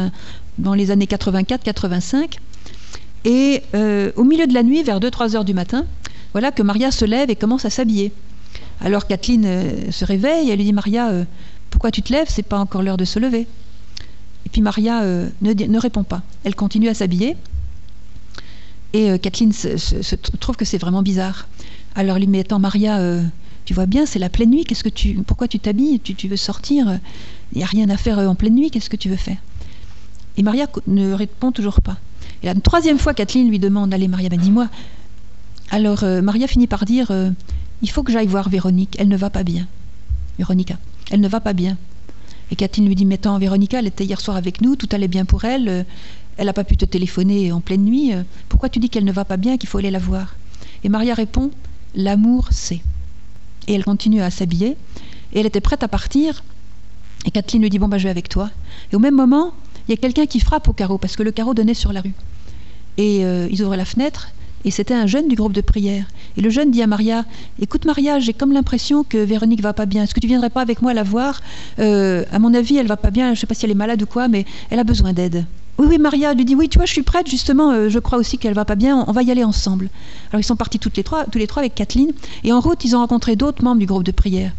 [0.58, 2.38] dans les années 84-85.
[3.26, 3.64] Et
[4.16, 5.86] au milieu de la nuit, vers 2-3 heures du matin,
[6.36, 8.12] voilà que Maria se lève et commence à s'habiller.
[8.82, 11.24] Alors Kathleen euh, se réveille, elle lui dit Maria, euh,
[11.70, 12.28] pourquoi tu te lèves?
[12.28, 13.48] C'est pas encore l'heure de se lever.
[14.46, 16.24] Et puis Maria euh, ne, répond pas.
[16.44, 17.38] Elle continue à s'habiller.
[18.92, 21.48] Et Kathleen se, trouve que c'est vraiment bizarre.
[21.96, 23.00] Alors lui dit Attends, Maria,
[23.64, 24.66] tu vois bien, c'est la pleine nuit.
[24.66, 26.02] Qu'est-ce que tu, pourquoi tu t'habilles?
[26.02, 27.00] Tu, veux sortir?
[27.54, 28.72] Il n'y a rien à faire en pleine nuit.
[28.72, 29.38] Qu'est-ce que tu veux faire?
[30.36, 31.98] Et Maria ne répond toujours pas.
[32.44, 34.68] Et la troisième fois, Kathleen lui demande Allez, Maria, ben, dis-moi,
[35.72, 37.32] alors euh, Maria finit par dire euh,
[37.82, 39.68] Il faut que j'aille voir Véronique, elle ne va pas bien.
[40.38, 40.78] Véronica,
[41.12, 41.78] elle ne va pas bien.
[42.52, 45.08] Et Catherine lui dit Mais attends, Véronica, elle était hier soir avec nous, tout allait
[45.08, 45.84] bien pour elle, euh,
[46.38, 48.12] elle n'a pas pu te téléphoner en pleine nuit,
[48.50, 50.36] pourquoi tu dis qu'elle ne va pas bien, qu'il faut aller la voir?
[50.84, 51.50] Et Maria répond
[51.96, 52.82] L'amour, c'est.
[53.68, 54.76] Et elle continue à s'habiller,
[55.32, 56.44] et elle était prête à partir.
[57.26, 58.52] Et Kathleen lui dit Bon, bah, je vais avec toi.
[58.92, 59.54] Et au même moment,
[59.88, 62.02] il y a quelqu'un qui frappe au carreau, parce que le carreau donnait sur la
[62.02, 62.14] rue.
[62.98, 64.30] Et ils ouvrent la fenêtre,
[64.66, 66.06] et c'était un jeune du groupe de prière.
[66.38, 67.24] Et le jeune dit à Maria
[67.62, 70.04] Écoute, Maria, j'ai comme l'impression que Véronique va pas bien.
[70.04, 71.42] Est-ce que tu viendrais pas avec moi la voir?
[71.80, 73.34] Euh, À mon avis, elle va pas bien.
[73.36, 75.46] Je sais pas si elle est malade ou quoi, mais elle a besoin d'aide.
[75.78, 78.18] Oui, oui, Maria lui dit Oui, tu vois, je suis prête, justement, euh, je crois
[78.18, 79.90] aussi qu'elle va pas bien, on, va y aller ensemble.
[80.32, 82.12] Alors ils sont partis toutes les trois, tous les trois avec Kathleen,
[82.44, 84.52] et en route, ils ont rencontré d'autres membres du groupe de prière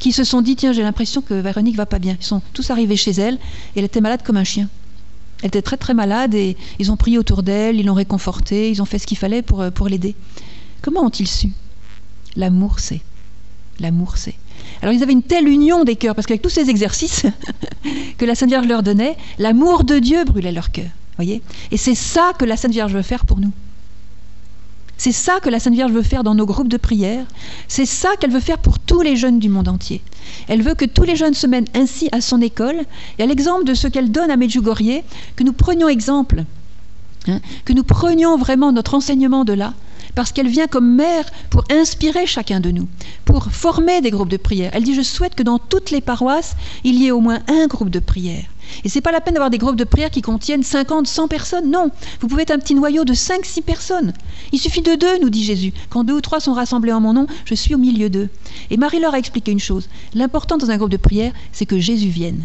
[0.00, 2.16] qui se sont dit Tiens, j'ai l'impression que Véronique va pas bien.
[2.20, 4.68] Ils sont tous arrivés chez elle, et elle était malade comme un chien.
[5.44, 8.80] Elle était très très malade et ils ont prié autour d'elle, ils l'ont réconfortée, ils
[8.80, 10.14] ont fait ce qu'il fallait pour, euh, pour l'aider.
[10.80, 11.50] Comment ont-ils su?
[12.34, 13.02] L'amour c'est.
[13.78, 14.36] L'amour c'est.
[14.80, 17.26] Alors ils avaient une telle union des cœurs, parce qu'avec tous ces exercices
[18.18, 20.88] que la Sainte Vierge leur donnait, l'amour de Dieu brûlait leur cœur.
[21.16, 21.42] Voyez?
[21.70, 23.52] Et c'est ça que la Sainte Vierge veut faire pour nous.
[24.96, 27.26] C'est ça que la Sainte Vierge veut faire dans nos groupes de prière.
[27.68, 30.02] C'est ça qu'elle veut faire pour tous les jeunes du monde entier.
[30.48, 32.76] Elle veut que tous les jeunes se mènent ainsi à son école.
[33.18, 35.02] Et à l'exemple de ce qu'elle donne à Medjugorje,
[35.36, 36.44] que nous prenions exemple,
[37.26, 39.74] hein, que nous prenions vraiment notre enseignement de là,
[40.14, 42.88] parce qu'elle vient comme mère pour inspirer chacun de nous,
[43.24, 44.70] pour former des groupes de prière.
[44.74, 47.66] Elle dit, je souhaite que dans toutes les paroisses, il y ait au moins un
[47.66, 48.44] groupe de prière.
[48.84, 51.70] Et c'est pas la peine d'avoir des groupes de prière qui contiennent 50, 100 personnes.
[51.70, 54.12] Non, vous pouvez être un petit noyau de 5, 6 personnes.
[54.52, 55.72] Il suffit de deux, nous dit Jésus.
[55.90, 58.28] Quand deux ou trois sont rassemblés en mon nom, je suis au milieu d'eux.
[58.70, 59.88] Et Marie-Laure a expliqué une chose.
[60.14, 62.44] L'important dans un groupe de prière, c'est que Jésus vienne.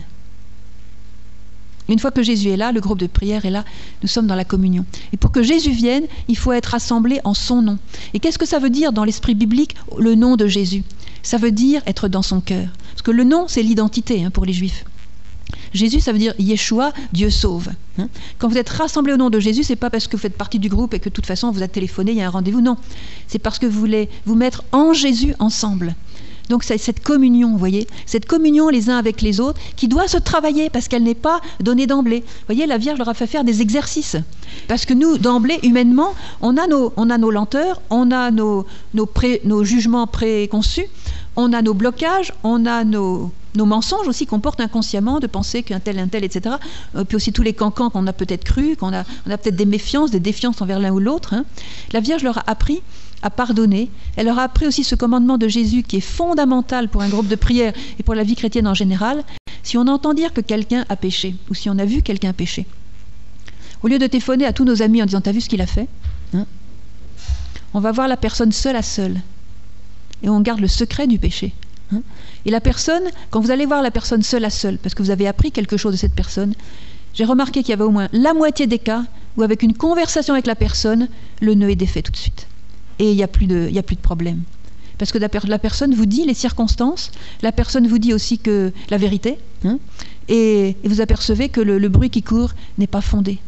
[1.90, 3.66] Une fois que Jésus est là, le groupe de prière est là,
[4.04, 4.86] nous sommes dans la communion.
[5.12, 7.80] Et pour que Jésus vienne, il faut être rassemblé en son nom.
[8.14, 10.84] Et qu'est-ce que ça veut dire dans l'esprit biblique, le nom de Jésus?
[11.24, 12.70] Ça veut dire être dans son cœur.
[12.92, 14.86] Parce que le nom, c'est l'identité hein, pour les Juifs.
[15.74, 17.70] Jésus, ça veut dire Yeshua, Dieu sauve.
[17.98, 18.10] Hein.
[18.38, 20.60] Quand vous êtes rassemblés au nom de Jésus, c'est pas parce que vous faites partie
[20.60, 22.62] du groupe et que de toute façon vous êtes téléphoné, il y a un rendez-vous.
[22.62, 22.78] Non,
[23.28, 25.96] c'est parce que vous voulez vous mettre en Jésus ensemble.
[26.50, 30.08] Donc c'est cette communion, vous voyez, cette communion les uns avec les autres qui doit
[30.08, 32.22] se travailler parce qu'elle n'est pas donnée d'emblée.
[32.22, 34.18] Vous voyez, la Vierge leur a fait faire des exercices.
[34.68, 38.66] Parce que nous, d'emblée, humainement, on a nos, on a nos lenteurs, on a nos,
[38.94, 40.88] nos, jugements préconçus,
[41.36, 45.64] on a nos blocages, on a nos, nos mensonges aussi qu'on porte inconsciemment, de penser
[45.64, 46.56] qu'un tel, un tel, etc.
[46.96, 49.56] Euh, puis aussi tous les cancans qu'on a peut-être cru, qu'on a, on a peut-être
[49.56, 51.34] des méfiances, des défiances envers l'un ou l'autre.
[51.34, 51.46] Hein.
[51.92, 52.82] La Vierge leur a appris
[53.22, 53.90] à pardonner.
[54.16, 57.28] Elle leur a appris aussi ce commandement de Jésus qui est fondamental pour un groupe
[57.28, 59.24] de prière et pour la vie chrétienne en général.
[59.64, 62.66] Si on entend dire que quelqu'un a péché, ou si on a vu quelqu'un pécher,
[63.84, 65.68] au lieu de téléphoner à tous nos amis en disant T'as vu ce qu'il a
[65.68, 65.88] fait
[66.34, 66.46] hein,
[67.74, 69.22] On va voir la personne seule à seule.
[70.22, 71.54] Et on garde le secret du péché.
[71.94, 72.02] Hein.
[72.46, 75.12] Et la personne, quand vous allez voir la personne seule à seule, parce que vous
[75.12, 76.54] avez appris quelque chose de cette personne,
[77.14, 79.04] j'ai remarqué qu'il y avait au moins la moitié des cas
[79.38, 81.08] où avec une conversation avec la personne,
[81.42, 82.48] le nœud est défait tout de suite.
[83.00, 83.70] Et il n'y a, plus de,
[84.02, 84.42] problème.
[84.98, 88.98] Parce que la, personne vous dit les circonstances, la personne vous dit aussi que la
[88.98, 89.80] vérité, hein,
[90.28, 93.40] et, vous apercevez que le, bruit qui court n'est pas fondé.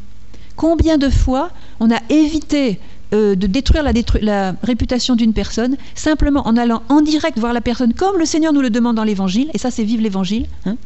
[0.55, 2.79] Combien de fois on a évité
[3.13, 7.93] euh, de détruire la, réputation d'une personne simplement en allant en direct voir la personne
[7.93, 10.77] comme le Seigneur nous le demande dans l'Évangile, et ça c'est vive l'Évangile, hein,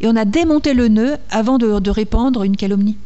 [0.00, 2.96] et on a démonté le nœud avant de, de répandre une calomnie.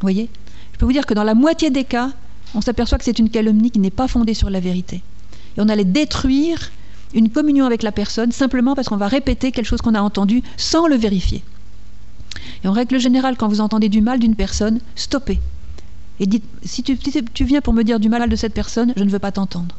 [0.00, 0.28] Vous voyez?
[0.72, 2.10] Je peux vous dire que dans la moitié des cas,
[2.54, 5.02] on s'aperçoit que c'est une calomnie qui n'est pas fondée sur la vérité.
[5.56, 6.70] Et on allait détruire
[7.14, 10.42] une communion avec la personne simplement parce qu'on va répéter quelque chose qu'on a entendu
[10.56, 11.42] sans le vérifier.
[12.64, 15.40] Et en règle générale, quand vous entendez du mal d'une personne, stoppez.
[16.20, 16.94] Et dites, si tu,
[17.44, 19.74] viens pour me dire du mal de cette personne, je ne veux pas t'entendre.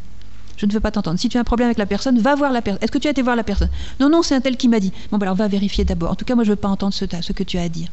[0.57, 1.19] Je ne veux pas t'entendre.
[1.19, 2.83] Si tu as un problème avec la personne, va voir la personne.
[2.83, 3.69] Est-ce que tu as été voir la personne?
[3.99, 4.91] Non, non, c'est un tel qui m'a dit.
[5.11, 6.11] Bon, ben alors va vérifier d'abord.
[6.11, 7.87] En tout cas, moi, je ne veux pas entendre ce que tu as à dire.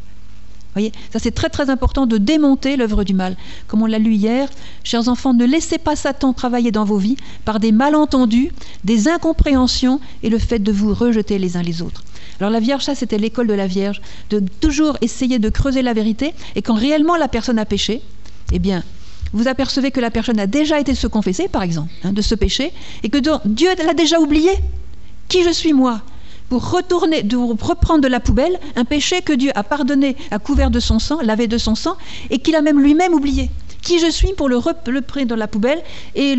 [0.74, 3.36] Voyez, ça c'est très très important de démonter l'œuvre du mal.
[3.66, 4.48] Comme on l'a lu hier,
[4.84, 8.52] chers enfants, ne laissez pas Satan travailler dans vos vies par des malentendus,
[8.84, 12.04] des incompréhensions et le fait de vous rejeter les uns les autres.
[12.38, 15.92] Alors la Vierge, ça c'était l'école de la Vierge, de toujours essayer de creuser la
[15.92, 18.00] vérité et quand réellement la personne a péché,
[18.52, 18.84] eh bien,
[19.32, 22.34] vous apercevez que la personne a déjà été se confesser, par exemple, hein, de ce
[22.34, 24.50] péché, et que Dieu l'a déjà oublié.
[25.28, 26.02] Qui je suis moi?
[26.50, 30.70] Pour retourner, de reprendre de la poubelle un péché que Dieu a pardonné, a couvert
[30.70, 31.96] de son sang, lavé de son sang,
[32.28, 33.50] et qu'il a même lui-même oublié.
[33.82, 34.58] Qui je suis pour le,
[34.88, 35.80] le prendre dans la poubelle
[36.14, 36.36] et,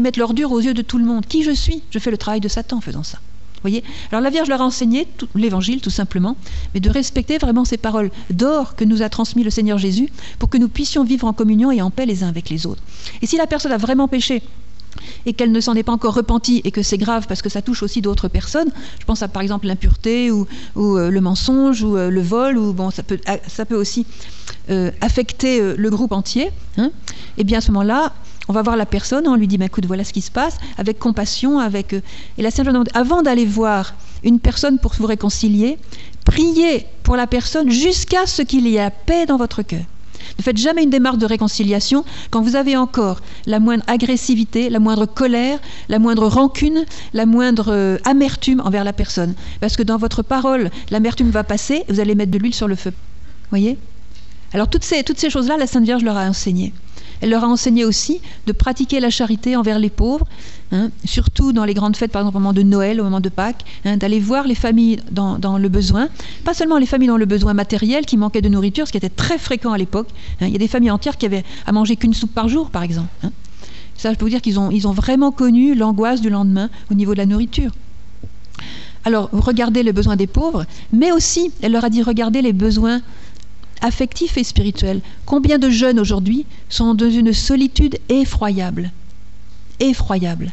[0.00, 1.26] mettre l'ordure aux yeux de tout le monde?
[1.26, 1.82] Qui je suis?
[1.90, 3.18] Je fais le travail de Satan en faisant ça.
[3.60, 3.84] Voyez?
[4.10, 6.36] Alors la Vierge leur a enseigné l'évangile tout simplement,
[6.72, 10.48] mais de respecter vraiment ces paroles d'or que nous a transmis le Seigneur Jésus pour
[10.48, 12.82] que nous puissions vivre en communion et en paix les uns avec les autres.
[13.20, 14.42] Et si la personne a vraiment péché,
[15.26, 17.62] et qu'elle ne s'en est pas encore repentie et que c'est grave parce que ça
[17.62, 21.96] touche aussi d'autres personnes, je pense à par exemple l'impureté ou, euh, le mensonge ou
[21.96, 24.06] euh, le vol, ou bon, ça peut, ah, ça peut aussi
[24.70, 26.90] euh, affecter le groupe entier, hein,
[27.38, 28.12] et bien à ce moment-là,
[28.48, 30.58] on va voir la personne, on lui dit, bah, écoute, voilà ce qui se passe,
[30.76, 31.92] avec compassion, avec...
[31.92, 35.78] et la Sainte avant d'aller voir une personne pour vous réconcilier,
[36.24, 39.84] priez pour la personne jusqu'à ce qu'il y ait paix dans votre cœur.
[40.38, 44.78] Ne faites jamais une démarche de réconciliation quand vous avez encore la moindre agressivité, la
[44.78, 45.58] moindre colère,
[45.88, 49.34] la moindre rancune, la moindre euh, amertume envers la personne.
[49.60, 52.68] Parce que dans votre parole, l'amertume va passer et vous allez mettre de l'huile sur
[52.68, 52.92] le feu.
[53.50, 53.78] Voyez?
[54.52, 56.72] Alors toutes ces, toutes ces choses-là, la Sainte Vierge leur a enseigné.
[57.22, 60.26] Elle leur a enseigné aussi de pratiquer la charité envers les pauvres,
[60.72, 63.28] hein, surtout dans les grandes fêtes, par exemple au moment de Noël, au moment de
[63.28, 66.08] Pâques, hein, d'aller voir les familles dans, le besoin,
[66.44, 69.08] pas seulement les familles dans le besoin matériel qui manquaient de nourriture, ce qui était
[69.08, 70.08] très fréquent à l'époque.
[70.40, 70.46] Hein.
[70.46, 72.82] il y a des familles entières qui avaient à manger qu'une soupe par jour, par
[72.82, 73.08] exemple.
[73.96, 77.12] Ça, je peux vous dire qu'ils ont, ont vraiment connu l'angoisse du lendemain au niveau
[77.12, 77.70] de la nourriture.
[79.04, 83.00] Alors, regardez les besoins des pauvres, mais aussi, elle leur a dit, regardez les besoins
[83.82, 85.00] affectif et spirituel.
[85.26, 88.90] Combien de jeunes aujourd'hui sont dans une solitude effroyable?
[89.80, 90.50] Effroyable.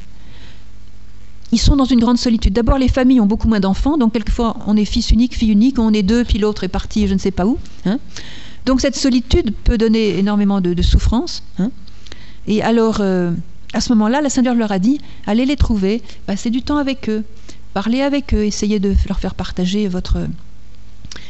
[1.52, 2.54] Ils sont dans une grande solitude.
[2.54, 5.80] D'abord, les familles ont beaucoup moins d'enfants, donc quelquefois on est fils unique, fille unique,
[5.80, 7.58] on est deux, puis l'autre est parti je ne sais pas où.
[7.86, 8.00] Hein.
[8.66, 11.44] Donc cette solitude peut donner énormément de, souffrance.
[11.58, 11.72] Hein.
[12.48, 13.32] Et alors, euh,
[13.74, 17.10] à ce moment-là, la Vierge leur a dit, allez les trouver, passez du temps avec
[17.10, 17.24] eux,
[17.74, 20.20] parlez avec eux, essayez de leur faire partager votre,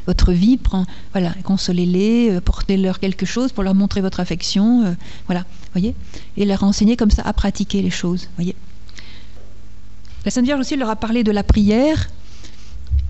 [0.10, 4.94] votre vie, prend, voilà, consolez-les, euh, portez-leur quelque chose pour leur montrer votre affection, euh,
[5.28, 5.94] voilà, voyez,
[6.36, 8.56] et leur enseigner comme ça à pratiquer les choses, voyez.
[10.26, 12.10] La Sainte Vierge aussi leur a parlé de la prière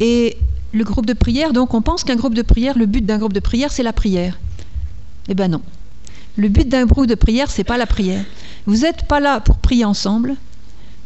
[0.01, 0.35] et
[0.73, 1.53] le groupe de prière.
[1.53, 3.93] Donc on pense qu'un groupe de prière, le but d'un groupe de prière, c'est la
[3.93, 4.37] prière.
[5.29, 5.61] Eh ben non.
[6.35, 8.25] Le but d'un groupe de prière, c'est pas la prière.
[8.65, 10.35] Vous n'êtes pas là pour prier ensemble.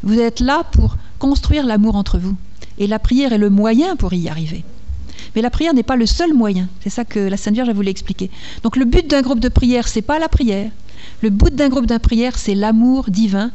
[0.01, 2.35] Vous êtes là pour construire l'amour entre vous.
[2.79, 4.65] Et la prière est le moyen pour y arriver.
[5.35, 6.67] Mais la prière n'est pas le seul moyen.
[6.81, 8.29] C'est ça que la Sainte Vierge a voulu expliquer.
[8.63, 10.71] Donc le but d'un groupe de prière, c'est pas la prière.
[11.21, 13.51] Le but d'un groupe de prière, c'est l'amour divin.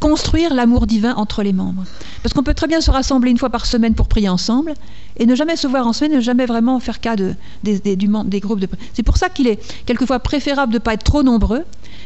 [0.00, 1.84] Construire l'amour divin entre les membres.
[2.22, 4.74] Parce qu'on peut très bien se rassembler une fois par semaine pour prier ensemble
[5.16, 8.40] et ne jamais se voir en semaine, ne jamais vraiment faire cas de, des, des
[8.40, 8.86] groupes de prière.
[8.94, 11.64] C'est pour ça qu'il est quelquefois préférable de ne pas être trop nombreux,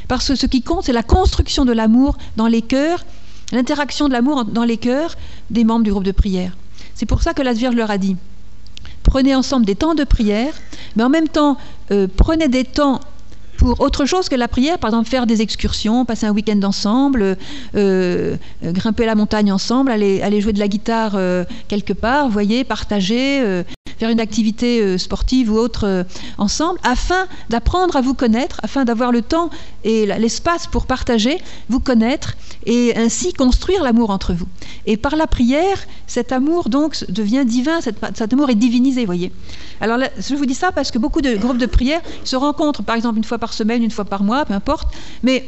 [0.09, 3.07] parce que ce qui compte, c'est la construction de l'amour dans les cœurs,
[3.52, 5.14] l'interaction de l'amour dans les cœurs
[5.48, 6.55] des membres du groupe de prière.
[6.94, 8.16] C'est pour ça que la Vierge leur a dit
[9.16, 10.52] prenez ensemble des temps de prière,
[10.94, 11.57] mais en même temps,
[11.90, 13.00] euh, prenez des temps
[13.57, 17.38] pour autre chose que la prière, par exemple faire des excursions, passer un week-end ensemble,
[17.76, 21.18] euh, grimper la montagne ensemble, aller, aller jouer de la guitare
[21.66, 23.40] quelque part, voyez, partager,
[23.98, 26.05] faire une activité sportive ou autre
[26.37, 29.48] ensemble, afin d'apprendre à vous connaître, afin d'avoir le temps
[29.83, 31.38] et l'espace pour partager,
[31.70, 32.35] vous connaître
[32.66, 34.46] et ainsi construire l'amour entre vous.
[34.85, 39.33] Et par la prière, cet amour donc devient divin, cet, amour est divinisé, voyez.
[39.81, 42.96] Alors je vous dis ça parce que beaucoup de groupes de prière se rencontrent, par
[42.96, 44.88] exemple une fois par semaine, une fois par mois, peu importe,
[45.22, 45.44] mais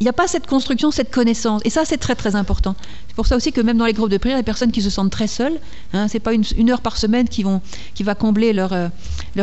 [0.00, 1.62] il n'y a pas cette construction, cette connaissance.
[1.64, 2.74] Et ça, c'est très très important.
[3.08, 4.90] C'est pour ça aussi que même dans les groupes de prière, des personnes qui se
[4.90, 5.58] sentent très seules.
[5.94, 7.42] Hein, ce n'est pas une, heure par semaine qui,
[8.02, 8.88] va combler leur, euh,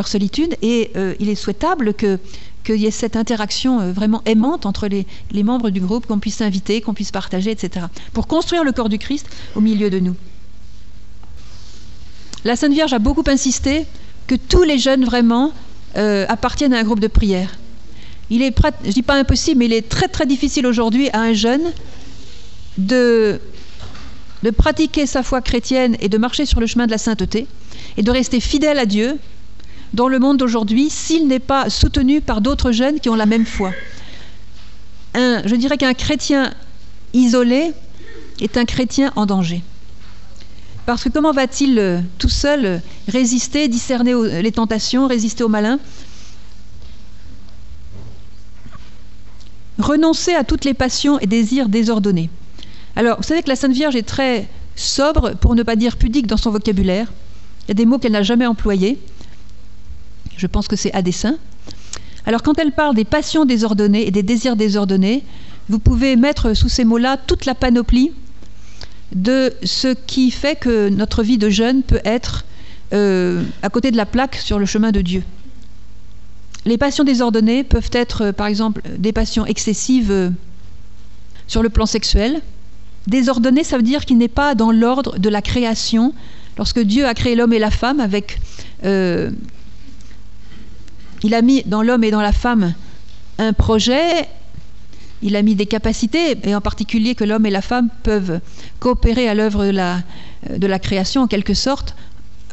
[0.04, 0.56] solitude.
[0.62, 2.20] Et euh, il est souhaitable que
[2.64, 5.06] qu'il y ait cette interaction euh, vraiment aimante entre les,
[5.42, 7.86] membres du groupe, qu'on puisse s'inviter, qu'on puisse partager, etc.
[8.12, 10.16] Pour construire le corps du Christ au milieu de nous.
[12.44, 13.86] La Sainte Vierge a beaucoup insisté
[14.26, 15.52] que tous les jeunes vraiment
[15.94, 17.56] appartiennent à un groupe de prière.
[18.28, 21.34] Il est, je dis pas impossible, mais il est très très difficile aujourd'hui à un
[21.34, 21.72] jeune
[22.78, 23.40] de
[24.56, 27.46] pratiquer sa foi chrétienne et de marcher sur le chemin de la sainteté
[27.96, 29.18] et de rester fidèle à Dieu
[29.94, 33.46] dans le monde d'aujourd'hui s'il n'est pas soutenu par d'autres jeunes qui ont la même
[33.46, 33.72] foi.
[35.14, 36.52] Je dirais qu'un chrétien
[37.12, 37.72] isolé
[38.40, 39.62] est un chrétien en danger.
[40.86, 45.78] Parce que comment va-t-il euh, tout seul résister, discerner les tentations, résister au malin
[49.78, 52.30] renoncer à toutes les passions et désirs désordonnés.
[52.96, 56.26] Alors, vous savez que la Sainte Vierge est très sobre, pour ne pas dire pudique,
[56.26, 57.12] dans son vocabulaire.
[57.66, 58.98] Il y a des mots qu'elle n'a jamais employés.
[60.36, 61.36] Je pense que c'est à dessein.
[62.26, 65.22] Alors, quand elle parle des passions désordonnées et des désirs désordonnés,
[65.68, 68.12] vous pouvez mettre sous ces mots-là toute la panoplie
[69.14, 72.44] de ce qui fait que notre vie de jeune peut être
[72.92, 75.22] euh, à côté de la plaque sur le chemin de Dieu.
[76.66, 80.30] Les passions désordonnées peuvent être, euh, par exemple, des passions excessives euh,
[81.46, 82.40] sur le plan sexuel.
[83.06, 86.14] Désordonné, ça veut dire qu'il n'est pas dans l'ordre de la création.
[86.56, 88.40] Lorsque Dieu a créé l'homme et la femme, avec,
[91.24, 92.74] il a mis dans l'homme et dans la femme
[93.38, 94.28] un projet,
[95.22, 98.38] il a mis des capacités, et en particulier que l'homme et la femme peuvent
[98.78, 100.02] coopérer à l'œuvre de la,
[100.48, 101.96] la création, en quelque sorte,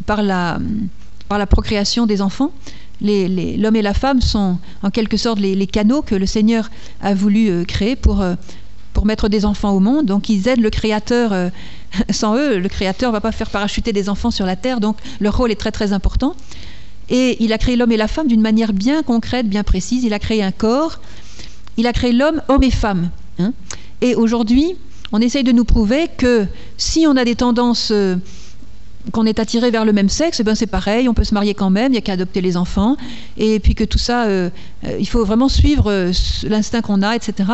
[0.07, 0.57] par la,
[1.27, 2.51] par la procréation des enfants
[3.01, 6.69] l'homme et la femme sont en quelque sorte les, canaux que le Seigneur
[7.01, 8.35] a voulu euh, créer pour, euh,
[8.93, 10.05] pour mettre des enfants au monde.
[10.05, 11.33] Donc ils aident le Créateur.
[11.33, 11.49] Euh,
[12.09, 14.79] sans eux, le Créateur ne va pas faire parachuter des enfants sur la terre.
[14.79, 16.35] Donc leur rôle est très très important.
[17.09, 20.03] Et il a créé l'homme et la femme d'une manière bien concrète, bien précise.
[20.03, 20.99] Il a créé un corps.
[21.77, 23.09] Il a créé l'homme, homme et femme.
[23.39, 23.53] Hein.
[24.01, 24.75] Et aujourd'hui,
[25.11, 26.45] on essaye de nous prouver que
[26.77, 27.91] si on a des tendances
[29.11, 31.53] qu'on est attiré vers le même sexe, eh ben c'est pareil, on peut se marier
[31.53, 32.97] quand même, il n'y a qu'à adopter les enfants,
[33.37, 34.49] et puis que tout ça, euh,
[34.85, 36.11] euh, il faut vraiment suivre euh,
[36.43, 37.49] l'instinct qu'on a, etc.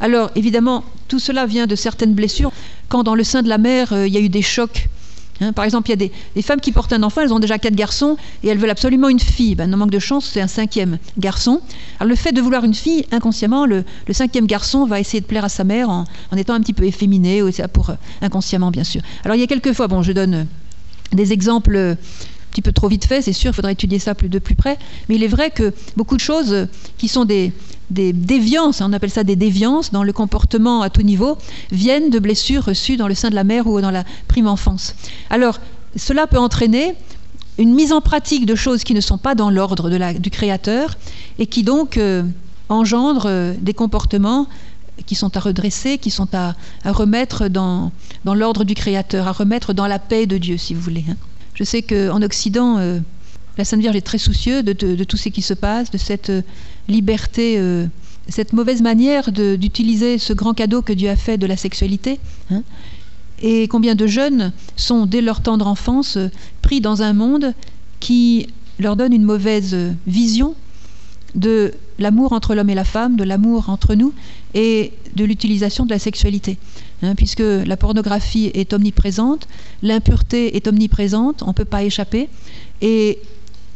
[0.00, 2.52] Alors évidemment, tout cela vient de certaines blessures.
[2.88, 4.88] Quand dans le sein de la mère, il y a eu des chocs,
[5.40, 7.58] hein, par exemple, il y a des, femmes qui portent un enfant, elles ont déjà
[7.58, 9.54] quatre garçons, et elles veulent absolument une fille.
[9.54, 11.60] Ben, non manque de chance, c'est un cinquième garçon.
[12.00, 15.44] Alors le fait de vouloir une fille, inconsciemment, le, cinquième garçon va essayer de plaire
[15.44, 19.02] à sa mère en, en étant un petit peu efféminé, ou pour inconsciemment bien sûr.
[19.24, 20.46] Alors il y a quelques fois, bon, je donne
[21.12, 21.96] des exemples un
[22.50, 24.78] petit peu trop vite fait, c'est sûr, il faudrait étudier ça plus de plus près,
[25.08, 26.68] mais il est vrai que beaucoup de choses
[26.98, 27.52] qui sont des,
[27.90, 31.38] déviances, on appelle ça des déviances dans le comportement à tout niveau,
[31.70, 34.94] viennent de blessures reçues dans le sein de la mère ou dans la prime enfance.
[35.30, 35.60] Alors,
[35.96, 36.94] cela peut entraîner
[37.58, 40.96] une mise en pratique de choses qui ne sont pas dans l'ordre du Créateur
[41.38, 42.24] et qui donc euh,
[42.68, 44.46] engendrent euh, des comportements
[45.06, 47.92] qui sont à redresser, qui sont à, remettre dans,
[48.24, 51.04] dans l'ordre du Créateur, à remettre dans la paix de Dieu, si vous voulez.
[51.08, 51.16] Hein.
[51.54, 52.98] Je sais qu'en Occident, euh,
[53.56, 56.32] la Sainte Vierge est très soucieuse de, tout ce qui se passe, de cette
[56.88, 57.86] liberté, euh,
[58.28, 62.18] cette mauvaise manière d'utiliser ce grand cadeau que Dieu a fait de la sexualité.
[62.50, 62.62] Hein.
[63.42, 66.18] et combien de jeunes sont, dès leur tendre enfance,
[66.62, 67.54] pris dans un monde
[68.00, 70.54] qui leur donne une mauvaise vision
[71.34, 74.12] de l'amour entre l'homme et la femme, de l'amour entre nous
[74.54, 76.58] et de l'utilisation de la sexualité.
[77.02, 79.48] Hein, puisque la pornographie est omniprésente,
[79.82, 82.28] l'impureté est omniprésente, on ne peut pas échapper.
[82.80, 83.18] Et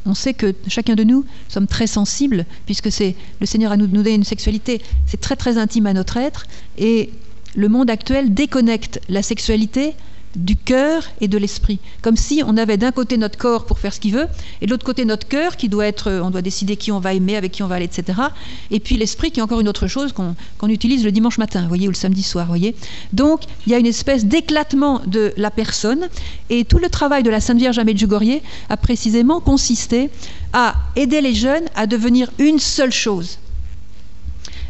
[0.08, 3.86] on sait que chacun de nous sommes très sensibles, puisque c'est le Seigneur a nous,
[3.86, 6.46] donné une sexualité, c'est très très intime à notre être.
[6.78, 7.10] Et
[7.54, 9.94] le monde actuel déconnecte la sexualité
[10.38, 11.78] du cœur et de l'esprit.
[12.00, 14.26] Comme si on avait d'un côté notre corps pour faire ce qu'il veut,
[14.60, 17.12] et de l'autre côté notre cœur qui doit être, on doit décider qui on va
[17.12, 18.20] aimer, avec qui on va aller, etc.
[18.70, 21.88] Et puis l'esprit qui est encore une autre chose qu'on utilise le dimanche matin, voyez,
[21.88, 22.74] ou le samedi soir, voyez.
[23.12, 26.08] Donc il y a une espèce d'éclatement de la personne,
[26.50, 30.10] et tout le travail de la Sainte Vierge Amélie Medjugorje a précisément consisté
[30.52, 33.38] à aider les jeunes à devenir une seule chose.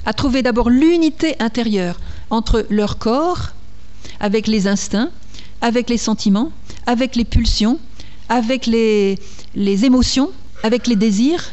[0.09, 2.01] à trouver d'abord l'unité intérieure
[2.31, 3.53] entre leur corps,
[4.21, 5.11] avec les instincts,
[5.61, 6.53] avec les sentiments,
[6.87, 7.79] avec les pulsions,
[8.29, 9.19] avec les,
[9.57, 10.31] émotions,
[10.63, 11.53] avec les désirs,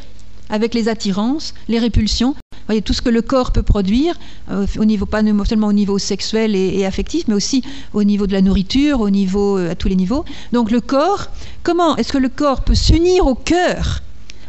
[0.50, 2.36] avec les attirances, les répulsions.
[2.68, 4.16] Voyez, tout ce que le corps peut produire,
[4.50, 4.66] euh,
[5.10, 9.10] pas seulement au niveau sexuel et, affectif, mais aussi au niveau de la nourriture, au
[9.10, 10.26] euh, à tous les niveaux.
[10.52, 11.28] Donc le corps,
[11.62, 14.02] comment est-ce que le corps peut s'unir au cœur?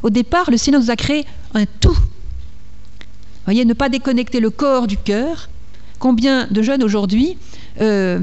[0.02, 1.96] Au départ, le Seigneur nous a créé un tout.
[3.44, 5.48] Voyez, ne pas déconnecter le corps du cœur.
[5.98, 7.36] Combien de jeunes aujourd'hui
[7.80, 8.20] euh,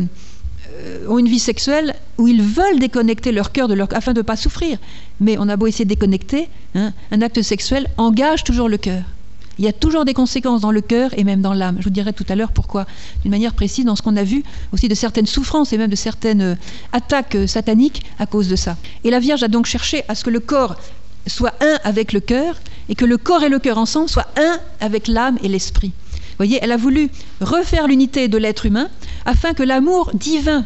[1.07, 4.35] ont une vie sexuelle où ils veulent déconnecter leur cœur de afin de ne pas
[4.35, 4.77] souffrir.
[5.19, 9.03] Mais on a beau essayer de déconnecter, hein, un acte sexuel engage toujours le cœur.
[9.59, 11.75] Il y a toujours des conséquences dans le cœur et même dans l'âme.
[11.79, 12.87] Je vous dirai tout à l'heure pourquoi,
[13.21, 15.95] d'une manière précise, dans ce qu'on a vu aussi de certaines souffrances et même de
[15.95, 16.55] certaines euh,
[16.91, 18.77] attaques euh, sataniques à cause de ça.
[19.03, 20.75] Et la Vierge a donc cherché à ce que le corps
[21.27, 22.55] soit un avec le cœur
[22.89, 25.93] et que le corps et le cœur ensemble soient un avec l'âme et l'esprit.
[26.37, 27.09] Voyez, elle a voulu
[27.41, 28.89] refaire l'unité de l'être humain
[29.25, 30.65] afin que l'amour divin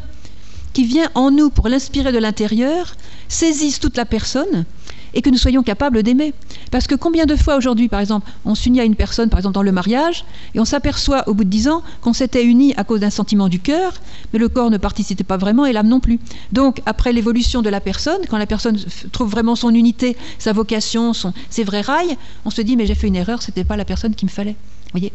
[0.74, 2.95] qui vient en nous pour l'inspirer de l'intérieur
[3.28, 4.65] saisisse toute la personne
[5.13, 6.34] et que nous soyons capables d'aimer.
[6.70, 9.55] Parce que combien de fois aujourd'hui, par exemple, on s'unit à une personne, par exemple
[9.55, 12.84] dans le mariage, et on s'aperçoit au bout de dix ans qu'on s'était unis à
[12.84, 13.93] cause d'un sentiment du cœur,
[14.32, 16.20] mais le corps ne participait pas vraiment et l'âme non plus.
[16.51, 18.78] Donc, après l'évolution de la personne, quand la personne
[19.11, 21.13] trouve vraiment son unité, sa vocation,
[21.49, 24.13] ses vrais rails, on se dit mais j'ai fait une erreur, c'était pas la personne
[24.13, 24.55] qu'il me fallait.
[24.91, 25.11] Voyez?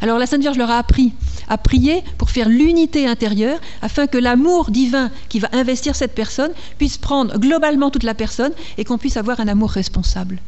[0.00, 1.12] Alors la Sainte Vierge leur a appris
[1.48, 6.52] à prier pour faire l'unité intérieure afin que l'amour divin qui va investir cette personne
[6.78, 10.38] puisse prendre globalement toute la personne et qu'on puisse avoir un amour responsable.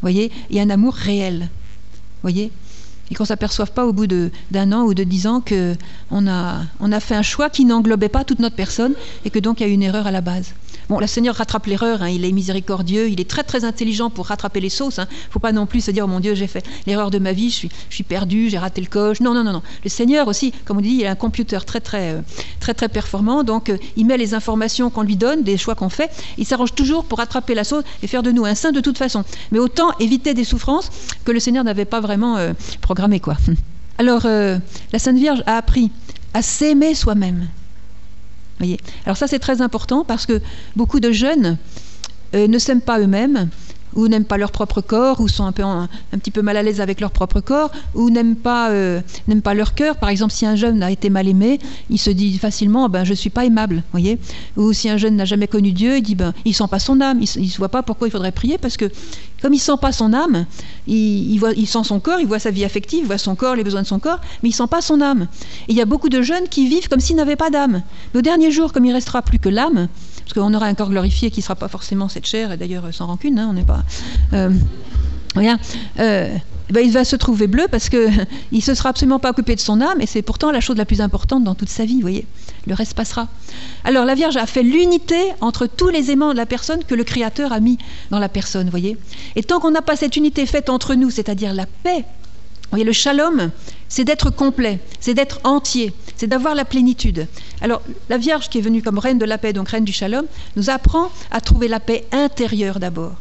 [0.00, 1.48] Voyez Et un amour réel.
[2.22, 2.50] Voyez
[3.10, 6.62] et qu'on ne s'aperçoive pas au bout d'un an ou de dix ans qu'on a,
[6.80, 8.94] on a fait un choix qui n'englobait pas toute notre personne
[9.26, 10.54] et que donc il y a une erreur à la base.
[10.88, 14.26] Bon, le Seigneur rattrape l'erreur, hein, il est miséricordieux, il est très très intelligent pour
[14.26, 14.96] rattraper les sauces.
[14.96, 15.08] Il hein.
[15.10, 17.32] ne faut pas non plus se dire, oh mon Dieu, j'ai fait l'erreur de ma
[17.32, 19.20] vie, je suis, je suis perdu, j'ai raté le coche.
[19.20, 19.62] Non, non, non, non.
[19.84, 22.20] Le Seigneur aussi, comme on dit, il a un computer très très euh,
[22.60, 25.88] très très performant, donc euh, il met les informations qu'on lui donne, des choix qu'on
[25.88, 28.80] fait, il s'arrange toujours pour rattraper la sauce et faire de nous un saint de
[28.80, 29.24] toute façon.
[29.50, 30.90] Mais autant éviter des souffrances
[31.24, 33.36] que le Seigneur n'avait pas vraiment euh, programmé quoi.
[33.98, 35.90] Alors la Sainte Vierge a appris
[36.34, 37.48] à s'aimer soi-même.
[39.04, 40.40] Alors ça c'est très important parce que
[40.76, 41.58] beaucoup de jeunes
[42.34, 43.48] euh, ne s'aiment pas eux-mêmes
[43.94, 46.62] ou n'aiment pas leur propre corps, ou sont un, peu un, petit peu mal à
[46.62, 49.00] l'aise avec leur propre corps, ou n'aiment pas, euh,
[49.44, 49.96] pas leur cœur.
[49.96, 51.58] Par exemple, si un jeune a été mal aimé,
[51.90, 53.82] il se dit facilement ben, Je ne suis pas aimable.
[53.92, 54.18] Voyez
[54.56, 56.78] ou si un jeune n'a jamais connu Dieu, il dit ben, Il ne sent pas
[56.78, 57.20] son âme.
[57.36, 58.86] Il ne voit pas pourquoi il faudrait prier, parce que
[59.42, 60.46] comme il sent pas son âme,
[60.86, 63.56] il, voit, il sent son corps, il voit sa vie affective, il voit son corps,
[63.56, 65.26] les besoins de son corps, mais il sent pas son âme.
[65.68, 67.82] Et il y a beaucoup de jeunes qui vivent comme s'ils n'avaient pas d'âme.
[68.14, 69.88] Nos derniers jours, comme il restera plus que l'âme,
[70.20, 72.84] parce qu'on aura un corps glorifié qui ne sera pas forcément cette chair, et d'ailleurs
[72.92, 73.82] sans rancune, hein, on n'est pas.
[74.32, 74.50] Euh,
[75.98, 76.36] euh,
[76.72, 79.60] ben, il va se trouver bleu parce qu'il ne se sera absolument pas occupé de
[79.60, 82.00] son âme, et c'est pourtant la chose la plus importante dans toute sa vie, vous
[82.00, 82.26] voyez.
[82.66, 83.28] Le reste passera.
[83.84, 87.04] Alors la Vierge a fait l'unité entre tous les aimants de la personne que le
[87.04, 87.76] Créateur a mis
[88.10, 88.96] dans la personne, voyez.
[89.36, 92.04] Et tant qu'on n'a pas cette unité faite entre nous, c'est-à-dire la paix,
[92.70, 93.50] voyez, le shalom,
[93.88, 97.26] c'est d'être complet, c'est d'être entier, c'est d'avoir la plénitude.
[97.60, 100.24] Alors, la Vierge qui est venue comme reine de la paix, donc reine du shalom,
[100.56, 103.16] nous apprend à trouver la paix intérieure d'abord.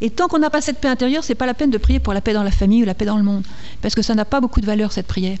[0.00, 2.12] Et tant qu'on n'a pas cette paix intérieure, c'est pas la peine de prier pour
[2.12, 3.44] la paix dans la famille ou la paix dans le monde,
[3.80, 5.38] parce que ça n'a pas beaucoup de valeur cette prière.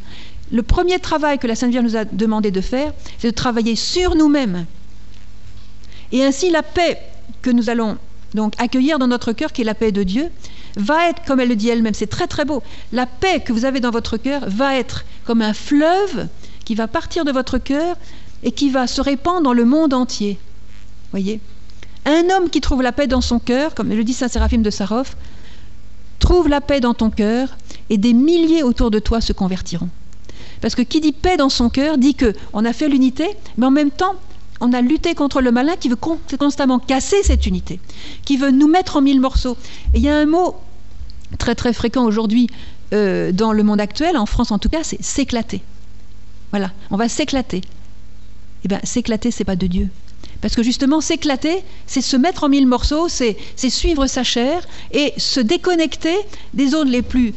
[0.52, 3.76] Le premier travail que la Sainte Vierge nous a demandé de faire, c'est de travailler
[3.76, 4.66] sur nous-mêmes.
[6.12, 6.98] Et ainsi, la paix
[7.42, 7.98] que nous allons
[8.34, 10.30] donc accueillir dans notre cœur, qui est la paix de Dieu,
[10.76, 13.64] va être, comme elle le dit elle-même, c'est très très beau, la paix que vous
[13.64, 16.28] avez dans votre cœur va être comme un fleuve
[16.64, 17.96] qui va partir de votre cœur
[18.42, 20.38] et qui va se répandre dans le monde entier.
[21.10, 21.40] Voyez?
[22.06, 24.70] Un homme qui trouve la paix dans son cœur, comme le dit Saint Séraphime de
[24.70, 25.14] Sarov,
[26.18, 27.56] trouve la paix dans ton cœur
[27.90, 29.88] et des milliers autour de toi se convertiront.
[30.60, 33.66] Parce que qui dit paix dans son cœur dit que on a fait l'unité, mais
[33.66, 34.14] en même temps,
[34.60, 35.98] on a lutté contre le malin qui veut
[36.38, 37.80] constamment casser cette unité,
[38.24, 39.56] qui veut nous mettre en mille morceaux.
[39.94, 40.56] Il y a un mot
[41.38, 42.48] très très fréquent aujourd'hui
[42.92, 45.62] euh, dans le monde actuel, en France en tout cas, c'est s'éclater.
[46.50, 47.62] Voilà, on va s'éclater.
[48.64, 49.88] Eh bien, s'éclater, c'est pas de Dieu.
[50.44, 55.14] Parce que justement, s'éclater, c'est se mettre en mille morceaux, c'est suivre sa chair et
[55.16, 56.14] se déconnecter
[56.52, 57.32] des zones les plus,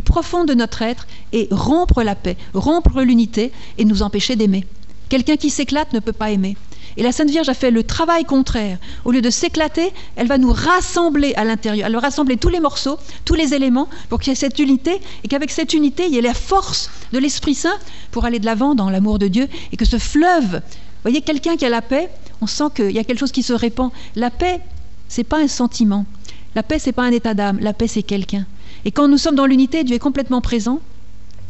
[0.00, 4.64] profondes de notre être et rompre la paix, rompre l'unité et nous empêcher d'aimer.
[5.08, 6.56] Quelqu'un qui s'éclate ne peut pas aimer.
[6.96, 8.78] Et la Sainte Vierge a fait le travail contraire.
[9.04, 11.88] Au lieu de s'éclater, elle va nous rassembler à l'intérieur.
[11.88, 15.00] Elle va rassembler tous les morceaux, tous les éléments, pour qu'il y ait cette unité,
[15.24, 17.76] et qu'avec cette unité, il y ait la force de l'Esprit Saint
[18.12, 20.62] pour aller de l'avant dans l'amour de Dieu, et que ce fleuve,
[21.02, 22.08] voyez, quelqu'un qui a la paix,
[22.40, 23.90] on sent qu'il y a quelque chose qui se répand.
[24.16, 24.60] La paix,
[25.08, 26.06] c'est pas un sentiment.
[26.54, 27.58] La paix, c'est pas un état d'âme.
[27.60, 28.46] La paix, c'est quelqu'un.
[28.84, 30.80] Et quand nous sommes dans l'unité, Dieu est complètement présent.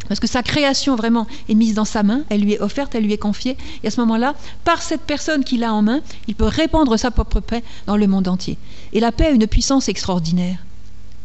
[0.08, 3.04] Parce que sa création vraiment est mise dans sa main, elle lui est offerte, elle
[3.04, 3.56] lui est confiée.
[3.82, 4.34] Et à ce moment-là,
[4.64, 8.06] par cette personne qu'il a en main, il peut répandre sa propre paix dans le
[8.06, 8.58] monde entier.
[8.92, 10.58] Et la paix a une puissance extraordinaire.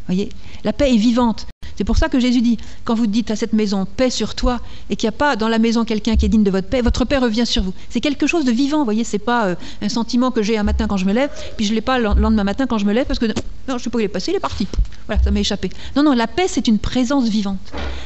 [0.05, 0.29] Voyez
[0.63, 1.47] La paix est vivante.
[1.77, 4.59] C'est pour ça que Jésus dit, quand vous dites à cette maison, paix sur toi,
[4.89, 6.81] et qu'il n'y a pas dans la maison quelqu'un qui est digne de votre paix,
[6.81, 7.73] votre paix revient sur vous.
[7.89, 10.63] C'est quelque chose de vivant, vous voyez, c'est pas euh, un sentiment que j'ai un
[10.63, 12.85] matin quand je me lève, puis je ne l'ai pas le lendemain matin quand je
[12.85, 13.33] me lève, parce que non,
[13.67, 14.67] je ne sais pas où il est passé, il est parti.
[15.05, 15.69] Voilà, ça m'est échappé.
[15.95, 17.59] Non, non, la paix, c'est une présence vivante.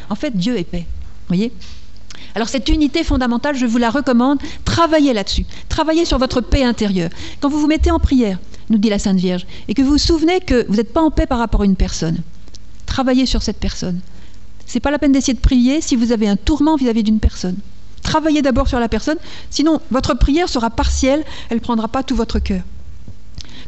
[0.10, 0.86] En fait, Dieu est paix.
[1.28, 1.52] voyez
[2.36, 7.10] alors cette unité fondamentale, je vous la recommande, travaillez là-dessus, travaillez sur votre paix intérieure.
[7.42, 8.38] Quand vous vous mettez en prière,
[8.70, 11.12] nous dit la Sainte Vierge, et que vous vous souvenez que vous n'êtes pas en
[11.12, 12.20] paix par rapport à une personne,
[12.92, 14.02] travaillez sur cette personne.
[14.66, 17.58] C'est pas la peine d'essayer de prier si vous avez un tourment vis-à-vis d'une personne.
[18.04, 19.18] Travaillez d'abord sur la personne,
[19.50, 22.64] sinon votre prière sera partielle, elle ne prendra pas tout votre cœur.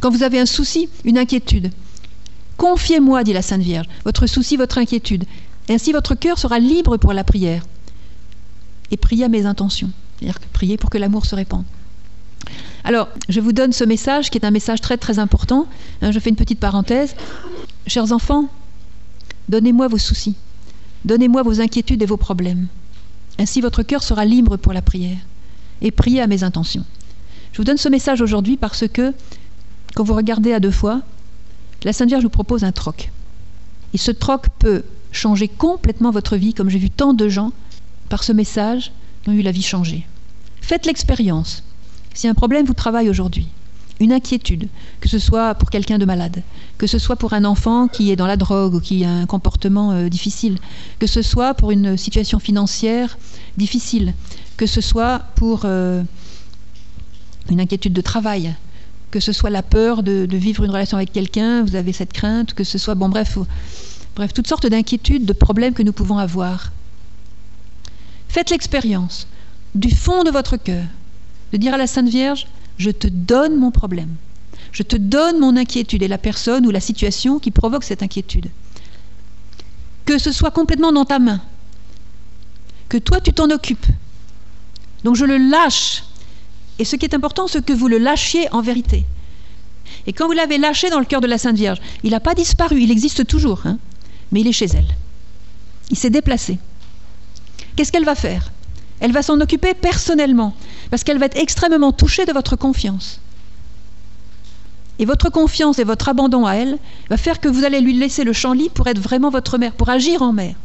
[0.02, 1.72] Quand vous avez un souci, une inquiétude,
[2.58, 5.24] confiez-moi, dit la Sainte Vierge, votre souci, votre inquiétude.
[5.70, 7.64] Ainsi votre cœur sera libre pour la prière.
[8.92, 11.64] Et priez à mes intentions, c'est-à-dire priez pour que l'amour se répande.
[12.84, 15.68] Alors, je vous donne ce message qui est un message très très important.
[16.02, 17.16] Hein, je fais une petite parenthèse.
[17.88, 18.50] Chers enfants,
[19.50, 20.36] donnez-moi vos soucis,
[21.06, 22.68] donnez-moi vos inquiétudes et vos problèmes.
[23.40, 25.18] Ainsi votre cœur sera libre pour la prière.
[25.82, 26.86] Et priez à mes intentions.
[27.52, 29.14] Je vous donne ce message aujourd'hui parce que,
[29.96, 31.02] quand vous regardez à deux fois,
[31.84, 33.12] la Sainte Vierge vous propose un troc.
[33.94, 37.52] Et ce troc peut changer complètement votre vie, comme j'ai vu tant de gens,
[38.10, 38.92] par ce message,
[39.24, 40.08] qui ont eu la vie changée.
[40.62, 41.64] Faites l'expérience.
[42.14, 43.48] Si un problème vous travaille aujourd'hui,
[44.00, 44.68] une inquiétude,
[45.00, 46.44] que ce soit pour quelqu'un de malade,
[46.78, 49.26] que ce soit pour un enfant qui est dans la drogue ou qui a un
[49.26, 50.58] comportement euh, difficile,
[51.00, 53.18] que ce soit pour une situation financière
[53.58, 54.14] difficile,
[54.58, 56.04] que ce soit pour euh,
[57.50, 58.56] une inquiétude de travail,
[59.12, 62.54] que ce soit la peur de, vivre une relation avec quelqu'un, vous avez cette crainte,
[62.54, 63.38] que ce soit, bon bref,
[64.16, 66.72] bref, toutes sortes d'inquiétudes, de problèmes que nous pouvons avoir.
[68.28, 69.28] Faites l'expérience
[69.76, 70.86] du fond de votre cœur
[71.52, 72.48] de dire à la Sainte Vierge,
[72.78, 74.16] je te donne mon problème,
[74.72, 78.50] je te donne mon inquiétude et la personne ou la situation qui provoque cette inquiétude.
[80.06, 81.42] Que ce soit complètement dans ta main,
[82.90, 83.86] que toi tu t'en occupes.
[85.04, 86.04] Donc je le lâche.
[86.80, 89.06] Et ce qui est important, c'est que vous le lâchiez en vérité.
[90.08, 92.34] Et quand vous l'avez lâché dans le cœur de la Sainte Vierge, il n'a pas
[92.34, 93.78] disparu, il existe toujours, hein,
[94.32, 94.88] mais il est chez elle.
[95.92, 96.58] Il s'est déplacé.
[97.76, 98.52] Qu'est-ce qu'elle va faire?
[99.04, 100.56] Elle va s'en occuper personnellement
[100.90, 103.20] parce qu'elle va être extrêmement touchée de votre confiance.
[104.98, 106.78] Et votre confiance et votre abandon à elle
[107.10, 109.74] va faire que vous allez lui laisser le champ libre pour être vraiment votre mère,
[109.74, 110.56] pour agir en mère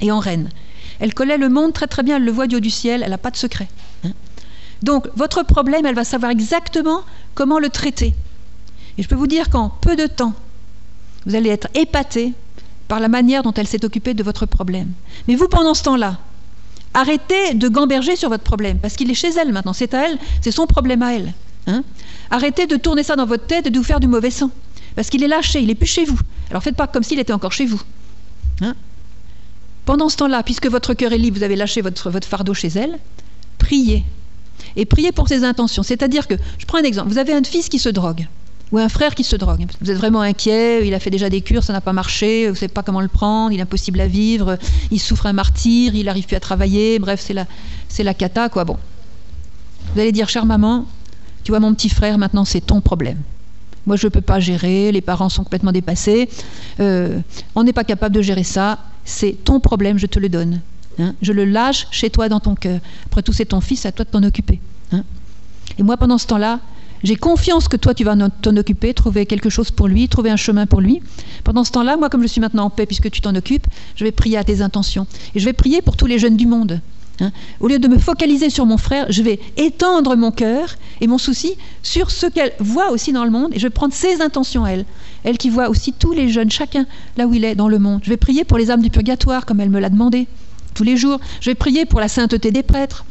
[0.00, 0.50] et en reine.
[0.98, 3.10] Elle connaît le monde très très bien, elle le voit du haut du ciel, elle
[3.10, 3.68] n'a pas de secret.
[4.04, 4.10] Hein.
[4.82, 7.02] Donc votre problème, elle va savoir exactement
[7.36, 8.12] comment le traiter.
[8.98, 10.34] Et je peux vous dire qu'en peu de temps,
[11.26, 12.32] vous allez être épaté
[12.88, 14.90] par la manière dont elle s'est occupée de votre problème.
[15.28, 16.18] Mais vous, pendant ce temps-là,
[16.94, 20.18] Arrêtez de gamberger sur votre problème, parce qu'il est chez elle maintenant, c'est à elle,
[20.40, 21.32] c'est son problème à elle.
[21.66, 21.84] Hein.
[22.30, 24.50] Arrêtez de tourner ça dans votre tête et de vous faire du mauvais sang,
[24.94, 26.18] parce qu'il est lâché, il n'est plus chez vous.
[26.50, 27.80] Alors faites pas comme s'il était encore chez vous.
[28.60, 28.74] Hein.
[29.84, 32.68] Pendant ce temps-là, puisque votre cœur est libre, vous avez lâché votre, votre fardeau chez
[32.68, 32.98] elle,
[33.58, 34.04] priez.
[34.76, 35.82] Et priez pour ses intentions.
[35.82, 38.26] C'est-à-dire que, je prends un exemple, vous avez un fils qui se drogue
[38.72, 39.66] ou un frère qui se drogue.
[39.80, 42.52] Vous êtes vraiment inquiet, il a fait déjà des cures, ça n'a pas marché, vous
[42.52, 44.58] ne savez pas comment le prendre, il est impossible à vivre,
[44.90, 47.46] il souffre un martyr, il n'arrive plus à travailler, bref, c'est la,
[47.88, 48.64] c'est la cata, quoi.
[48.64, 48.78] Bon.
[49.94, 50.86] Vous allez dire, chère maman,
[51.44, 53.18] tu vois, mon petit frère, maintenant, c'est ton problème.
[53.86, 56.30] Moi, je ne peux pas gérer, les parents sont complètement dépassés,
[56.80, 57.18] euh,
[57.54, 60.60] on n'est pas capable de gérer ça, c'est ton problème, je te le donne.
[60.98, 61.14] Hein.
[61.20, 62.80] Je le lâche chez toi dans ton cœur.
[63.06, 64.60] Après tout, c'est ton fils, à toi de t'en occuper.
[64.92, 65.04] Hein.
[65.78, 66.60] Et moi, pendant ce temps-là,
[67.02, 70.36] j'ai confiance que toi, tu vas t'en occuper, trouver quelque chose pour lui, trouver un
[70.36, 71.00] chemin pour lui.
[71.44, 74.04] Pendant ce temps-là, moi, comme je suis maintenant en paix puisque tu t'en occupes, je
[74.04, 75.06] vais prier à tes intentions.
[75.34, 76.80] Et je vais prier pour tous les jeunes du monde.
[77.20, 77.32] Hein.
[77.60, 81.18] Au lieu de me focaliser sur mon frère, je vais étendre mon cœur et mon
[81.18, 84.66] souci sur ce qu'elle voit aussi dans le monde et je vais prendre ses intentions
[84.66, 84.86] elle.
[85.24, 86.86] Elle qui voit aussi tous les jeunes, chacun
[87.16, 88.00] là où il est dans le monde.
[88.04, 90.26] Je vais prier pour les âmes du purgatoire comme elle me l'a demandé
[90.74, 91.20] tous les jours.
[91.40, 93.04] Je vais prier pour la sainteté des prêtres.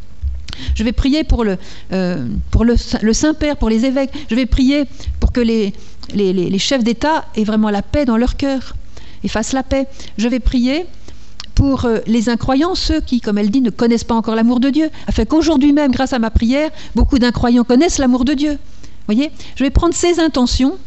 [0.75, 1.57] Je vais prier pour le,
[1.91, 4.11] euh, pour le, Saint-Père, pour les évêques.
[4.29, 4.85] Je vais prier
[5.19, 5.73] pour que les,
[6.13, 8.75] les, chefs d'État aient vraiment la paix dans leur cœur
[9.23, 9.87] et fassent la paix.
[10.17, 10.85] Je vais prier
[11.55, 14.69] pour euh, les incroyants, ceux qui, comme elle dit, ne connaissent pas encore l'amour de
[14.69, 18.57] Dieu, afin qu'aujourd'hui même, grâce à ma prière, beaucoup d'incroyants connaissent l'amour de Dieu.
[19.07, 20.77] Voyez, je vais prendre ces intentions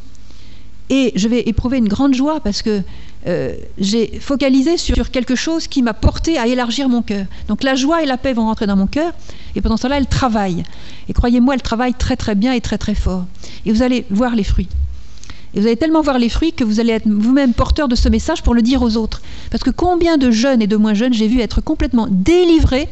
[0.91, 2.83] et je vais éprouver une grande joie parce que
[3.27, 7.27] euh, j'ai focalisé sur quelque chose qui m'a porté à élargir mon cœur.
[7.49, 9.13] Donc la joie et la paix vont rentrer dans mon cœur,
[9.55, 10.65] et pendant ce temps-là, elle travaille.
[11.09, 13.25] Et croyez-moi, elle travaille très très bien et très très fort.
[13.67, 14.69] Et vous allez voir les fruits.
[15.55, 18.09] Et vous allez tellement voir les fruits que vous allez être vous-même porteur de ce
[18.09, 19.23] message pour le dire aux autres.
[19.51, 22.89] Parce que combien de jeunes et de moins jeunes j'ai vu être complètement délivrés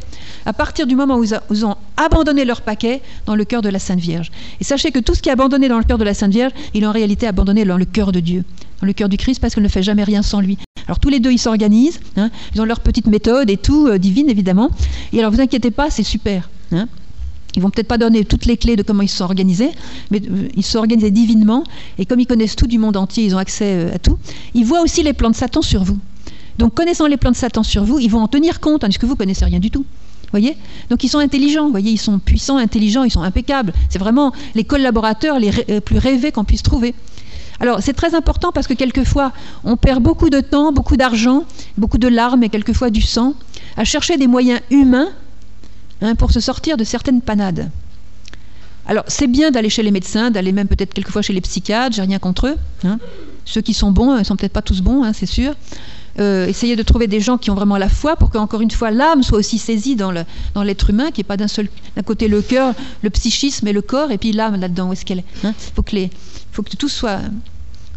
[0.46, 3.80] à partir du moment où ils ont abandonné leur paquet dans le cœur de la
[3.80, 4.30] Sainte Vierge.
[4.60, 6.52] Et sachez que tout ce qui est abandonné dans le cœur de la Sainte Vierge,
[6.72, 8.44] il est en réalité abandonné dans le cœur de Dieu,
[8.86, 10.58] le cœur du Christ, parce qu'elle ne fait jamais rien sans lui.
[10.86, 12.30] Alors tous les deux, ils s'organisent, hein.
[12.54, 14.70] ils ont leur petite méthode et tout, euh, divine évidemment.
[15.12, 16.50] Et alors vous inquiétez pas, c'est super.
[16.72, 16.88] Hein.
[17.54, 19.70] Ils vont peut-être pas donner toutes les clés de comment ils se sont organisés,
[20.10, 21.64] mais euh, ils se sont organisés divinement.
[21.98, 24.18] Et comme ils connaissent tout du monde entier, ils ont accès euh, à tout.
[24.54, 25.98] Ils voient aussi les plans de Satan sur vous.
[26.58, 29.06] Donc connaissant les plans de Satan sur vous, ils vont en tenir compte, tandis que
[29.06, 29.84] vous connaissez rien du tout.
[30.30, 30.56] Voyez?
[30.88, 33.74] Donc ils sont intelligents, voyez, ils sont puissants, intelligents, ils sont impeccables.
[33.90, 35.50] C'est vraiment les collaborateurs les
[35.82, 36.94] plus rêvés qu'on puisse trouver.
[37.62, 39.32] Alors c'est très important parce que quelquefois
[39.62, 41.44] on perd beaucoup de temps, beaucoup d'argent,
[41.78, 43.34] beaucoup de larmes et quelquefois du sang
[43.76, 45.10] à chercher des moyens humains
[46.00, 47.70] hein, pour se sortir de certaines panades.
[48.84, 52.02] Alors c'est bien d'aller chez les médecins, d'aller même peut-être quelquefois chez les psychiatres, j'ai
[52.02, 52.56] rien contre eux.
[52.82, 52.98] Hein.
[53.44, 55.54] Ceux qui sont bons, ils sont peut-être pas tous bons, hein, c'est sûr.
[56.18, 58.90] Euh, essayez de trouver des gens qui ont vraiment la foi pour qu'encore une fois
[58.90, 61.68] l'âme soit aussi saisie dans l'être humain, qu'il n'y ait pas d'un seul
[62.04, 65.20] côté le cœur, le psychisme et le corps, et puis l'âme là-dedans, où est-ce qu'elle
[65.20, 65.84] est, Il faut,
[66.50, 67.20] faut que tout soit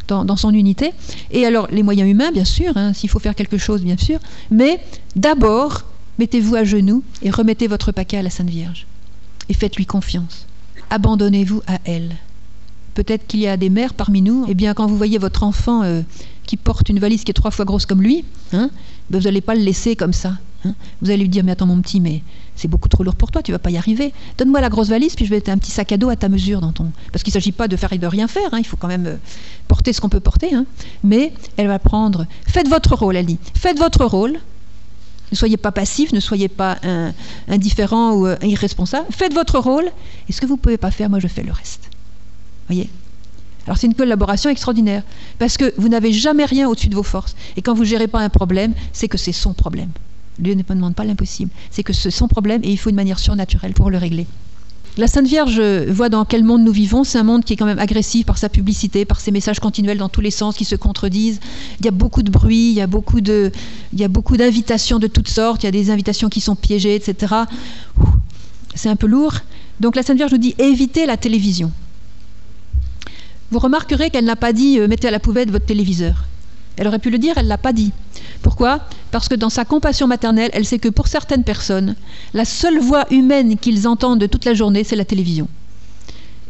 [0.07, 0.93] dans, son unité.
[1.31, 4.19] Et alors, les moyens humains, bien sûr, hein, s'il faut faire quelque chose, bien sûr,
[4.51, 4.79] mais
[5.15, 5.83] d'abord,
[6.19, 8.85] mettez-vous à genoux et remettez votre paquet à la Sainte Vierge.
[9.49, 10.47] Et faites-lui confiance.
[10.89, 12.15] Abandonnez-vous à elle.
[12.93, 15.43] Peut-être qu'il y a des mères parmi nous, et eh bien, quand vous voyez votre
[15.43, 16.01] enfant euh,
[16.45, 18.69] qui porte une valise qui est trois fois grosse comme lui, hein,
[19.09, 20.37] ben, vous n'allez pas le laisser comme ça.
[20.65, 20.75] Hein.
[21.01, 22.21] Vous allez lui dire, mais attends mon petit, mais
[22.55, 24.13] c'est beaucoup trop lourd pour toi, tu vas pas y arriver.
[24.37, 26.29] Donne-moi la grosse valise, puis je vais mettre un petit sac à dos à ta
[26.29, 26.91] mesure dans ton.
[27.11, 28.59] Parce qu'il ne s'agit pas de faire et de rien faire, hein.
[28.59, 29.17] il faut quand même euh,
[29.67, 30.53] porter ce qu'on peut porter.
[30.53, 30.65] Hein.
[31.03, 32.25] Mais elle va prendre.
[32.47, 33.39] Faites votre rôle, elle dit.
[33.53, 34.39] Faites votre rôle.
[35.31, 36.77] Ne soyez pas passif, ne soyez pas
[37.47, 39.07] indifférent ou euh, irresponsable.
[39.09, 39.85] Faites votre rôle.
[40.29, 41.89] Et ce que vous ne pouvez pas faire, moi je fais le reste.
[42.67, 42.89] Voyez?
[43.65, 45.03] Alors c'est une collaboration extraordinaire,
[45.39, 47.35] parce que vous n'avez jamais rien au-dessus de vos forces.
[47.57, 49.89] Et quand vous ne gérez pas un problème, c'est que c'est son problème.
[50.39, 51.51] Dieu ne demande pas l'impossible.
[51.71, 54.27] C'est que c'est son problème et il faut une manière surnaturelle pour le régler.
[54.97, 57.03] La Sainte Vierge voit dans quel monde nous vivons.
[57.03, 59.97] C'est un monde qui est quand même agressif par sa publicité, par ses messages continuels
[59.97, 61.41] dans tous les sens qui se contredisent.
[61.81, 63.51] Il y a beaucoup de bruit, il y a beaucoup de,
[63.91, 65.63] il y a beaucoup d'invitations de toutes sortes.
[65.63, 67.33] Il y a des invitations qui sont piégées, etc.
[68.73, 69.33] C'est un peu lourd.
[69.81, 71.73] Donc la Sainte Vierge nous dit évitez la télévision.
[73.51, 76.23] Vous remarquerez qu'elle n'a pas dit euh, mettez à la poubelle votre téléviseur.
[76.77, 77.91] Elle aurait pu le dire, elle ne l'a pas dit.
[78.45, 78.79] Pourquoi?
[79.09, 81.95] Parce que dans sa compassion maternelle, elle sait que pour certaines personnes,
[82.35, 85.47] la seule voix humaine qu'ils entendent de toute la journée, c'est la télévision.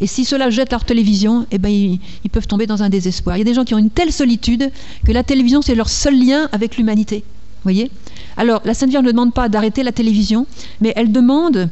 [0.02, 3.38] Et si cela jette leur télévision, eh ben, ils, peuvent tomber dans un désespoir.
[3.38, 4.70] Il y a des gens qui ont une telle solitude
[5.08, 7.24] que la télévision, c'est leur seul lien avec l'humanité.
[7.64, 7.89] voyez?
[8.36, 10.48] Alors, la Sainte Vierge ne demande pas d'arrêter la télévision,
[10.82, 11.70] mais elle demande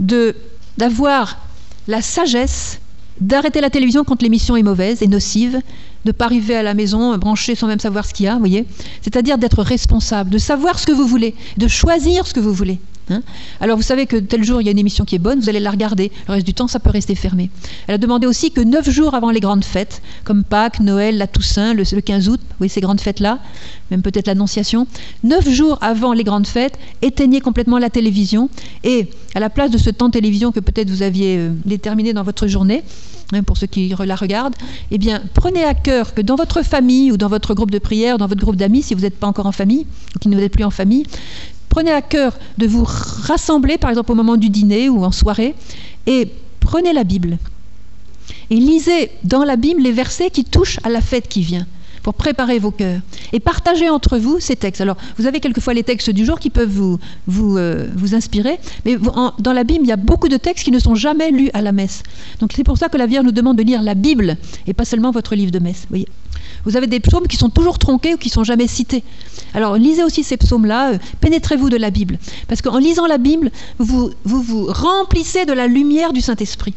[0.00, 1.38] d'avoir
[1.86, 2.80] la sagesse
[3.20, 5.60] d'arrêter la télévision quand l'émission est mauvaise et nocive,
[6.04, 8.40] de pas arriver à la maison brancher sans même savoir ce qu'il y a, vous
[8.40, 8.66] voyez
[9.02, 12.78] C'est-à-dire d'être responsable, de savoir ce que vous voulez, de choisir ce que vous voulez.
[13.10, 13.22] Hein.
[13.60, 15.48] Alors vous savez que tel jour il y a une émission qui est bonne, vous
[15.48, 16.10] allez la regarder.
[16.28, 17.50] Le reste du temps, ça peut rester fermé.
[17.86, 21.26] Elle a demandé aussi que neuf jours avant les grandes fêtes, comme Pâques, Noël, la
[21.26, 23.38] Toussaint, le, 15 août, vous voyez ces grandes fêtes-là,
[23.90, 24.86] même peut-être l'Annonciation,
[25.24, 28.48] neuf jours avant les grandes fêtes, éteignez complètement la télévision
[28.84, 32.12] et à la place de ce temps de télévision que peut-être vous aviez euh, déterminé
[32.12, 32.82] dans votre journée,
[33.46, 34.56] pour ceux qui la regardent,
[34.90, 38.18] eh bien prenez à cœur que dans votre famille ou dans votre groupe de prière,
[38.18, 40.42] dans votre groupe d'amis, si vous n'êtes pas encore en famille ou qui ne vous
[40.42, 41.04] êtes plus en famille,
[41.70, 45.54] Prenez à cœur de vous rassembler, par exemple au moment du dîner ou en soirée,
[46.06, 46.28] et
[46.58, 47.38] prenez la Bible.
[48.50, 51.66] Et lisez dans la Bible les versets qui touchent à la fête qui vient
[52.02, 53.00] pour préparer vos cœurs
[53.32, 54.80] et partagez entre vous ces textes.
[54.80, 58.96] Alors, vous avez quelquefois les textes du jour qui peuvent vous, euh, inspirer, mais
[59.38, 61.62] dans la Bible, il y a beaucoup de textes qui ne sont jamais lus à
[61.62, 62.02] la messe.
[62.40, 64.36] Donc, c'est pour ça que la Vierge nous demande de lire la Bible
[64.66, 65.86] et pas seulement votre livre de messe.
[65.88, 66.08] Voyez.
[66.64, 69.02] Vous avez des psaumes qui sont toujours tronqués ou qui sont jamais cités.
[69.54, 72.18] Alors lisez aussi ces psaumes-là, euh, pénétrez-vous de la Bible.
[72.48, 76.74] Parce qu'en lisant la Bible, vous, vous vous remplissez de la lumière du Saint-Esprit.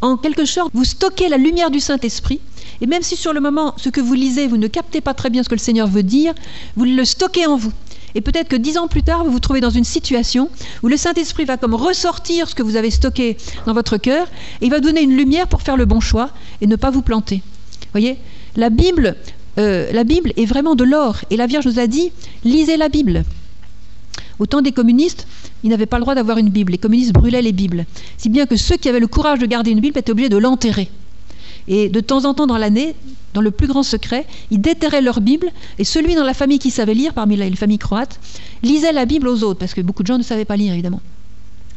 [0.00, 2.40] En quelque sorte, vous stockez la lumière du Saint-Esprit.
[2.80, 5.30] Et même si sur le moment, ce que vous lisez, vous ne captez pas très
[5.30, 6.34] bien ce que le Seigneur veut dire,
[6.76, 7.72] vous le stockez en vous.
[8.14, 10.50] Et peut-être que dix ans plus tard, vous vous trouvez dans une situation
[10.82, 14.26] où le Saint-Esprit va comme ressortir ce que vous avez stocké dans votre cœur
[14.60, 17.02] et il va donner une lumière pour faire le bon choix et ne pas vous
[17.02, 17.42] planter.
[17.92, 18.16] Voyez
[18.56, 19.14] la Bible,
[19.58, 21.20] euh, la Bible est vraiment de l'or.
[21.30, 22.10] Et la Vierge nous a dit,
[22.44, 23.24] lisez la Bible.
[24.38, 25.26] Au temps des communistes,
[25.62, 26.72] ils n'avaient pas le droit d'avoir une Bible.
[26.72, 27.86] Les communistes brûlaient les Bibles.
[28.16, 30.38] Si bien que ceux qui avaient le courage de garder une Bible étaient obligés de
[30.38, 30.90] l'enterrer.
[31.68, 32.94] Et de temps en temps dans l'année,
[33.34, 36.70] dans le plus grand secret, ils déterraient leur Bible, et celui dans la famille qui
[36.70, 38.18] savait lire, parmi les familles croates,
[38.62, 41.00] lisait la Bible aux autres, parce que beaucoup de gens ne savaient pas lire, évidemment.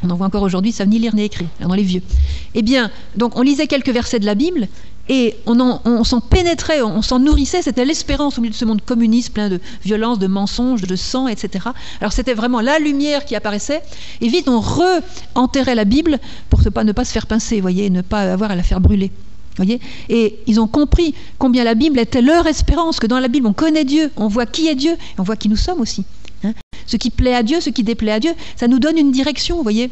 [0.03, 2.01] On en voit encore aujourd'hui, ça savent ni lire ni écrire, dans les vieux.
[2.55, 4.67] Eh bien, donc on lisait quelques versets de la Bible,
[5.09, 9.33] Et on, s'en pénétrait, on, s'en nourrissait, c'était l'espérance au milieu de ce monde communiste
[9.33, 11.65] plein de violence, de mensonges, de sang, etc.
[11.99, 13.81] Alors c'était vraiment la lumière qui apparaissait,
[14.21, 16.17] et vite on re-enterrait la Bible
[16.49, 19.11] pour ne pas se faire pincer, voyez, ne pas avoir à la faire brûler.
[20.09, 23.53] Et ils ont compris combien la Bible était leur espérance, que dans la Bible on
[23.53, 26.05] connaît Dieu, on voit qui est Dieu, et on voit qui nous sommes aussi.
[26.43, 26.53] Hein.
[26.87, 29.61] ce qui plaît à Dieu, ce qui déplaît à Dieu, ça nous donne une direction,
[29.61, 29.91] voyez.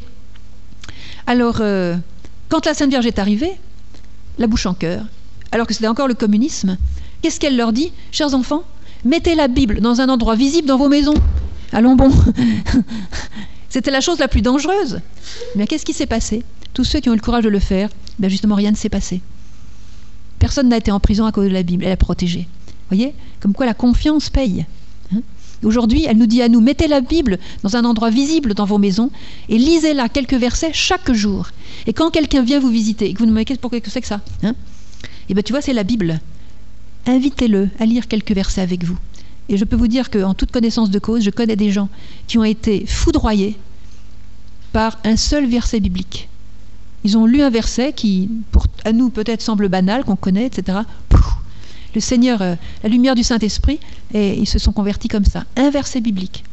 [1.28, 1.95] Alors, euh,
[2.47, 3.51] quand la Sainte Vierge est arrivée,
[4.39, 5.05] la bouche en cœur,
[5.51, 6.78] alors que c'était encore le communisme,
[7.22, 8.64] qu'est-ce qu'elle leur dit Chers enfants,
[9.05, 11.14] mettez la Bible dans un endroit visible dans vos maisons.
[11.72, 12.12] Allons bon.
[13.70, 15.01] c'était la chose la plus dangereuse.
[15.55, 16.43] Mais qu'est-ce qui s'est passé?
[16.74, 18.89] Tous ceux qui ont eu le courage de le faire, ben justement rien ne s'est
[18.89, 19.22] passé.
[20.40, 22.48] Personne n'a été en prison à cause de la Bible, elle est protégée.
[22.90, 24.66] Voyez Comme quoi la confiance paye.
[25.14, 25.22] Hein
[25.64, 28.78] Aujourd'hui, elle nous dit à nous, mettez la Bible dans un endroit visible dans vos
[28.78, 29.12] maisons
[29.50, 31.50] et lisez-la quelques versets chaque jour.
[31.86, 34.22] Et quand quelqu'un vient vous visiter et que vous demandez pourquoi que c'est que ça,
[34.44, 34.56] hein
[35.28, 36.20] eh bien tu vois, c'est la Bible.
[37.06, 38.98] Invitez-le à lire quelques versets avec vous.
[39.50, 41.90] Et je peux vous dire qu'en toute connaissance de cause, je connais des gens
[42.28, 43.58] qui ont été foudroyés
[44.72, 46.30] par un seul verset biblique.
[47.04, 50.80] Ils ont lu un verset qui, pour, à nous, peut-être semble banal, qu'on connaît, etc.
[51.95, 53.80] le Seigneur, euh, la lumière du Saint-Esprit,
[54.14, 55.45] et ils se sont convertis comme ça.
[55.56, 56.43] Un verset biblique.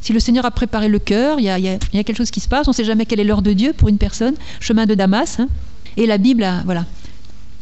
[0.00, 2.68] Si le Seigneur a préparé le cœur, il y, a, quelque chose qui se passe,
[2.68, 5.40] on ne sait jamais quelle est l'heure de Dieu pour une personne, chemin de Damas,
[5.40, 5.48] hein.
[5.96, 6.84] et la Bible, voilà,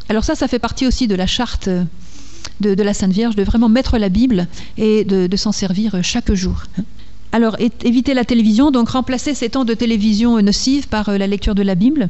[0.09, 1.69] alors ça, ça fait partie aussi de la charte
[2.61, 6.65] de, la Sainte Vierge, de vraiment mettre la Bible et de, s'en servir chaque jour.
[7.35, 11.57] Alors, éviter la télévision, donc remplacer ces temps de télévision nocives par euh, la lecture
[11.57, 12.09] de la Bible,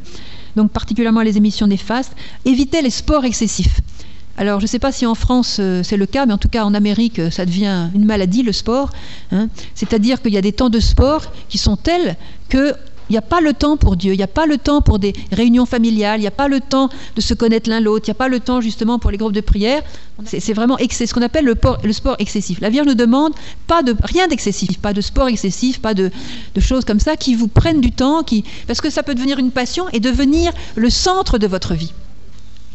[0.54, 2.12] donc particulièrement les émissions néfastes.
[2.44, 3.80] Éviter les sports excessifs.
[4.36, 6.50] Alors, je ne sais pas si en France euh, c'est le cas, mais en tout
[6.50, 8.90] cas en Amérique, ça devient une maladie, le sport.
[9.32, 9.48] Hein.
[9.74, 12.16] C'est-à-dire qu'il y a des temps de sport qui sont tels
[12.50, 12.74] que
[13.08, 14.98] il n'y a pas le temps pour Dieu, il n'y a pas le temps pour
[14.98, 18.10] des réunions familiales, il n'y a pas le temps de se connaître l'un l'autre, il
[18.10, 19.82] n'y a pas le temps justement pour les groupes de prière.
[20.24, 22.60] C'est vraiment ce qu'on appelle le, sport excessif.
[22.60, 23.32] La Vierge nous demande
[23.66, 26.10] pas de rien d'excessif, pas de sport excessif, pas de,
[26.58, 28.24] choses comme ça qui vous prennent du temps,
[28.66, 31.92] parce que ça peut devenir une passion et devenir le centre de votre vie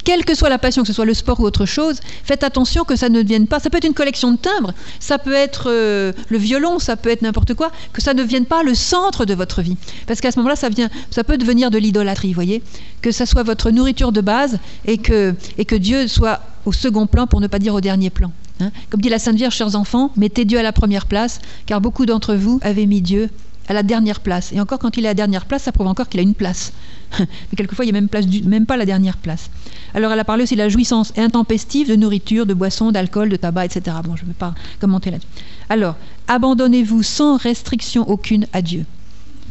[0.04, 2.84] quelle que soit la passion, que ce soit le sport ou autre chose, faites attention
[2.84, 3.60] que ça ne devienne pas.
[3.60, 7.10] Ça peut être une collection de timbres, ça peut être euh, le violon, ça peut
[7.10, 9.78] être n'importe quoi, que ça ne devienne pas le centre de votre vie.
[10.08, 12.64] Parce qu'à ce moment-là, ça, peut devenir de l'idolâtrie, voyez.
[13.02, 15.36] Que ça soit votre nourriture de base et que,
[15.78, 18.32] Dieu soit au second plan, pour ne pas dire au dernier plan.
[18.60, 18.72] Hein.
[18.90, 22.06] Comme dit la Sainte Vierge, chers enfants, mettez Dieu à la première place, car beaucoup
[22.06, 23.30] d'entre vous avaient mis Dieu
[23.70, 24.52] à la dernière place.
[24.52, 26.34] Et encore, quand il est à la dernière place, ça prouve encore qu'il a une
[26.34, 26.74] place.
[27.20, 29.50] Mais quelquefois, il n'y a même, pas la dernière place.
[29.94, 33.36] Alors, elle a parlé aussi de la jouissance intempestive de nourriture, de boissons, d'alcool, de
[33.36, 33.98] tabac, etc.
[34.04, 35.30] Bon, je ne vais pas commenter là-dessus.
[35.70, 35.96] Alors,
[36.28, 38.86] abandonnez-vous sans restriction aucune à Dieu.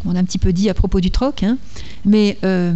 [0.05, 1.57] On a un petit peu dit à propos du troc, hein,
[2.05, 2.73] mais euh,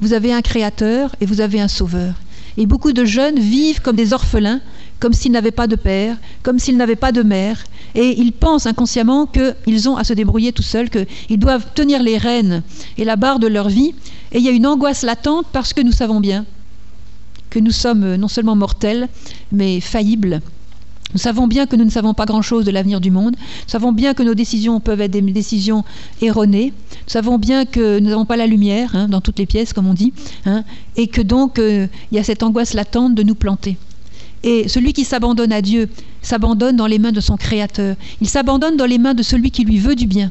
[0.00, 2.14] vous avez un créateur et vous avez un sauveur.
[2.56, 4.60] Et beaucoup de jeunes vivent comme des orphelins,
[5.00, 8.66] comme s'ils n'avaient pas de père, comme s'ils n'avaient pas de mère, et ils pensent
[8.66, 12.62] inconsciemment qu'ils ont à se débrouiller tout seuls, qu'ils doivent tenir les rênes
[12.96, 13.94] et la barre de leur vie,
[14.32, 16.44] et il y a une angoisse latente parce que nous savons bien
[17.50, 19.08] que nous sommes non seulement mortels,
[19.52, 20.42] mais faillibles.
[21.14, 23.34] Nous savons bien que nous ne savons pas grand-chose de l'avenir du monde.
[23.38, 25.84] Nous savons bien que nos décisions peuvent être des décisions
[26.20, 26.74] erronées.
[26.90, 29.86] Nous savons bien que nous n'avons pas la lumière hein, dans toutes les pièces, comme
[29.86, 30.12] on dit,
[30.44, 30.64] hein,
[30.96, 33.78] et que donc euh, il y a cette angoisse latente de nous planter.
[34.44, 35.88] Et celui qui s'abandonne à Dieu
[36.22, 37.96] s'abandonne dans les mains de son Créateur.
[38.20, 40.30] Il s'abandonne dans les mains de celui qui lui veut du bien.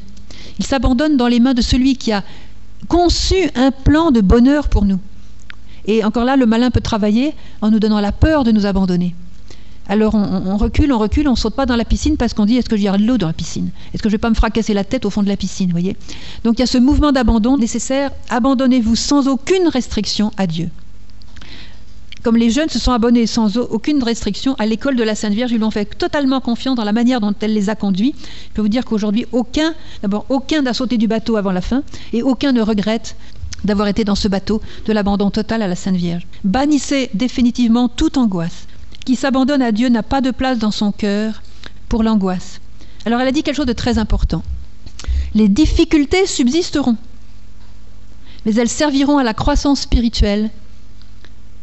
[0.58, 2.24] Il s'abandonne dans les mains de celui qui a
[2.88, 4.98] conçu un plan de bonheur pour nous.
[5.86, 9.14] Et encore là, le malin peut travailler en nous donnant la peur de nous abandonner.
[9.90, 12.58] Alors on, recule, on recule, on ne saute pas dans la piscine parce qu'on dit
[12.58, 13.70] est-ce que j'ai de l'eau dans la piscine?
[13.94, 15.70] Est-ce que je ne vais pas me fracasser la tête au fond de la piscine
[15.70, 15.96] voyez?
[16.44, 18.10] Donc il y a ce mouvement d'abandon nécessaire.
[18.28, 20.68] Abandonnez-vous sans aucune restriction à Dieu
[22.22, 25.52] comme les jeunes se sont abonnés sans aucune restriction à l'école de la Sainte Vierge,
[25.52, 28.14] ils l'ont fait totalement confiant dans la manière dont elle les a conduits.
[28.20, 31.82] Je peux vous dire qu'aujourd'hui, aucun, d'abord, aucun n'a sauté du bateau avant la fin
[32.12, 33.16] et aucun ne regrette
[33.64, 36.26] d'avoir été dans ce bateau de l'abandon total à la Sainte Vierge.
[36.44, 38.66] Bannissez définitivement toute angoisse.
[39.04, 41.42] Qui s'abandonne à Dieu n'a pas de place dans son cœur
[41.88, 42.60] pour l'angoisse.
[43.06, 44.42] Alors elle a dit quelque chose de très important.
[45.34, 46.96] Les difficultés subsisteront,
[48.44, 50.50] mais elles serviront à la croissance spirituelle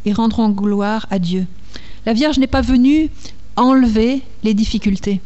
[0.06, 1.46] et rendront gloire à Dieu.
[2.06, 3.10] La Vierge n'est pas venue
[3.56, 5.20] enlever les difficultés.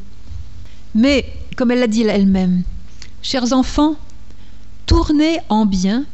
[0.94, 1.24] Mais,
[1.56, 2.62] comme elle l'a dit elle-même,
[3.22, 3.94] chers enfants,
[4.86, 6.04] tournez en bien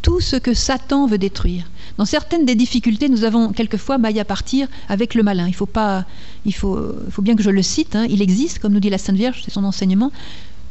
[0.00, 1.70] tout ce que Satan veut détruire.
[1.98, 5.46] Dans certaines des difficultés, nous avons quelquefois maille à partir avec le malin.
[5.46, 6.04] Il faut, pas,
[6.44, 6.78] il faut,
[7.10, 7.94] faut bien que je le cite.
[7.94, 8.06] Hein.
[8.08, 10.10] Il existe, comme nous dit la Sainte Vierge, c'est son enseignement.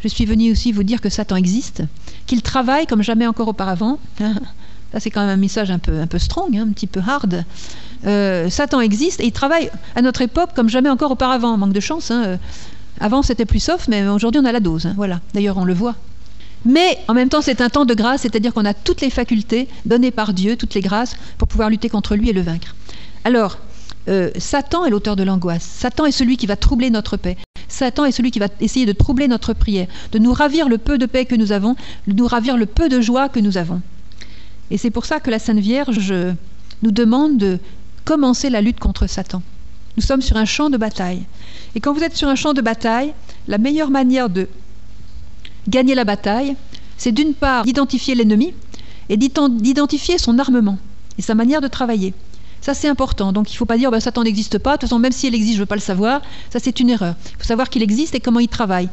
[0.03, 1.84] Je suis venu aussi vous dire que Satan existe,
[2.26, 3.99] qu'il travaille comme jamais encore auparavant.
[4.91, 6.99] Ça, c'est quand même un message un peu, un peu strong, hein, un petit peu
[6.99, 7.45] hard.
[8.05, 11.55] Euh, Satan existe et il travaille à notre époque comme jamais encore auparavant.
[11.57, 12.11] Manque de chance.
[12.11, 12.37] Hein.
[12.99, 14.85] Avant, c'était plus soft, mais aujourd'hui, on a la dose.
[14.85, 15.21] Hein, voilà.
[15.33, 15.95] D'ailleurs, on le voit.
[16.65, 19.67] Mais en même temps, c'est un temps de grâce, c'est-à-dire qu'on a toutes les facultés
[19.85, 22.75] données par Dieu, toutes les grâces, pour pouvoir lutter contre lui et le vaincre.
[23.23, 23.57] Alors,
[24.07, 25.63] euh, Satan est l'auteur de l'angoisse.
[25.63, 27.37] Satan est celui qui va troubler notre paix.
[27.67, 30.97] Satan est celui qui va essayer de troubler notre prière, de nous ravir le peu
[30.97, 31.75] de paix que nous avons,
[32.07, 33.81] de nous ravir le peu de joie que nous avons.
[34.72, 36.13] Et c'est pour ça que la Sainte Vierge
[36.82, 37.59] nous demande de
[38.05, 39.43] commencer la lutte contre Satan.
[39.97, 41.24] Nous sommes sur un champ de bataille.
[41.76, 43.13] Et quand vous êtes sur un champ de bataille,
[43.47, 44.47] la meilleure manière de
[45.67, 46.55] gagner la bataille,
[46.97, 48.53] c'est d'une part d'identifier l'ennemi
[49.09, 50.78] et d'identifier son armement
[51.17, 52.13] et sa manière de travailler.
[52.61, 53.34] Ça, c'est important.
[53.34, 54.72] Donc, il ne faut pas dire bah, Satan n'existe pas.
[54.72, 56.22] De toute façon, même si elle existe, je ne veux pas le savoir.
[56.51, 57.15] Ça, c'est une erreur.
[57.26, 58.88] Il faut savoir qu'il existe et comment il travaille.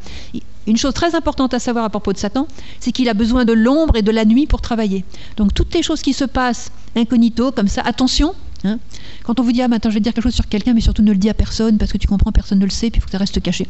[0.67, 2.47] Une chose très importante à savoir à propos de Satan,
[2.79, 5.03] c'est qu'il a besoin de l'ombre et de la nuit pour travailler.
[5.37, 8.35] Donc, toutes les choses qui se passent incognito, comme ça, attention.
[8.63, 8.79] Hein.
[9.23, 11.01] Quand on vous dit, ah, maintenant, je vais dire quelque chose sur quelqu'un, mais surtout
[11.01, 13.01] ne le dis à personne, parce que tu comprends, personne ne le sait, puis il
[13.01, 13.67] faut que ça reste caché.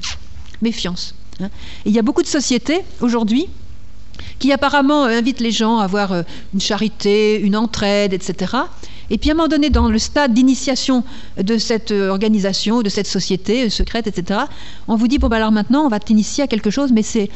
[0.62, 1.16] Méfiance.
[1.40, 1.50] Hein.
[1.86, 3.48] Et il y a beaucoup de sociétés aujourd'hui
[4.40, 6.24] qui apparemment invitent les gens à avoir euh,
[6.54, 8.54] une charité, une entraide, etc.
[9.10, 11.04] Et puis à un moment donné, dans le stade d'initiation
[11.38, 14.42] de cette euh, organisation, de cette société euh, secrète, etc.,
[14.88, 17.30] on vous dit, bon, ben alors maintenant, on va t'initier à quelque chose, mais c'est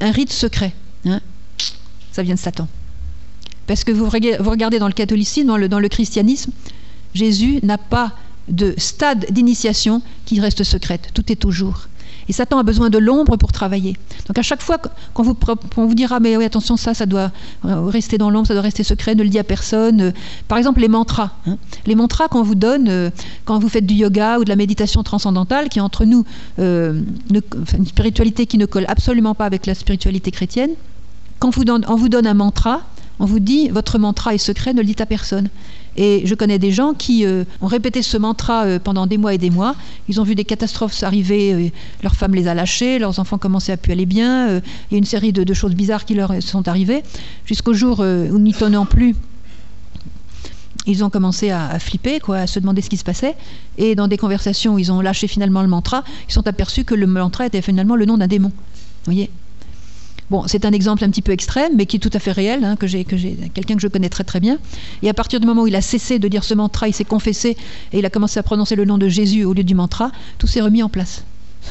[0.00, 0.72] un rite secret.
[1.04, 1.20] Hein.
[2.12, 2.68] Ça vient de Satan.
[3.66, 6.52] Parce que vous regardez dans le catholicisme, dans le, dans le christianisme,
[7.14, 8.12] Jésus n'a pas
[8.48, 11.10] de stade d'initiation qui reste secrète.
[11.12, 11.88] Tout est toujours.
[12.28, 13.96] Et Satan a besoin de l'ombre pour travailler.
[14.26, 14.78] Donc à chaque fois
[15.14, 15.36] qu'on vous,
[15.76, 17.30] vous dira, mais oui, attention, ça, ça doit
[17.64, 20.00] euh, rester dans l'ombre, ça doit rester secret, ne le dis à personne.
[20.00, 20.10] Euh,
[20.46, 21.32] par exemple, les mantras.
[21.46, 21.56] Hein.
[21.86, 23.10] Les mantras qu'on vous donne euh,
[23.46, 26.24] quand vous faites du yoga ou de la méditation transcendantale, qui est entre nous
[26.58, 30.70] une spiritualité qui ne colle absolument pas avec la spiritualité chrétienne.
[31.38, 32.82] Quand vous on vous donne un mantra,
[33.20, 35.48] on vous dit, votre mantra est secret, ne le dites à personne.
[36.00, 39.34] Et je connais des gens qui euh, ont répété ce mantra euh, pendant des mois
[39.34, 39.74] et des mois.
[40.08, 41.70] Ils ont vu des catastrophes arriver, euh,
[42.04, 44.48] leur femme les a lâchés, leurs enfants commençaient à plus aller bien.
[44.48, 47.02] il y a une série de, choses bizarres qui leur sont arrivées,
[47.44, 49.16] jusqu'au jour où, n'y tenant plus,
[50.86, 53.34] ils ont commencé à, à, flipper, quoi, à se demander ce qui se passait.
[53.76, 56.94] Et dans des conversations où ils ont lâché finalement le mantra, ils sont aperçus que
[56.94, 58.50] le mantra était finalement le nom d'un démon.
[58.50, 59.30] Vous voyez?
[60.30, 62.62] Bon, c'est un exemple un petit peu extrême, mais qui est tout à fait réel,
[62.62, 64.58] hein, que j'ai, que j'ai quelqu'un que je connais très très bien.
[65.02, 67.04] Et à partir du moment où il a cessé de dire ce mantra, il s'est
[67.04, 67.56] confessé
[67.92, 70.46] et il a commencé à prononcer le nom de Jésus au lieu du mantra, tout
[70.46, 71.24] s'est remis en place,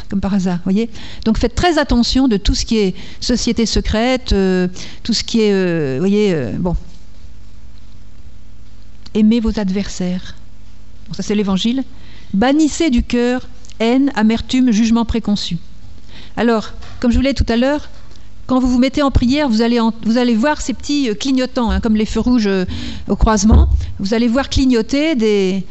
[0.09, 0.89] comme par hasard, voyez.
[1.23, 4.67] Donc faites très attention de tout ce qui est société secrète, euh,
[5.03, 6.75] tout ce qui est, euh, voyez, euh, bon.
[9.13, 10.35] Aimez vos adversaires.
[11.11, 11.83] ça c'est l'Évangile.
[12.33, 13.47] Bannissez du cœur
[13.79, 15.57] haine, amertume, jugement préconçu.
[16.35, 17.89] Alors, comme je vous l'ai dit tout à l'heure,
[18.47, 21.95] quand vous vous mettez en prière, vous allez, voir ces petits euh, clignotants, hein, comme
[21.95, 22.65] les feux rouges euh,
[23.09, 23.67] au croisement.
[23.99, 25.63] Vous allez voir clignoter des...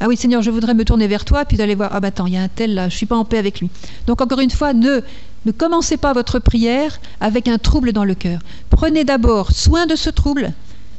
[0.00, 2.08] Ah oui, Seigneur, je voudrais me tourner vers toi, puis vous allez voir, ah bah
[2.08, 3.70] attends, il y a un tel là, je ne suis pas en paix avec lui.
[4.06, 5.00] Donc encore une fois, ne,
[5.46, 8.40] ne commencez pas votre prière avec un trouble dans le cœur.
[8.68, 10.52] Prenez d'abord soin de ce trouble,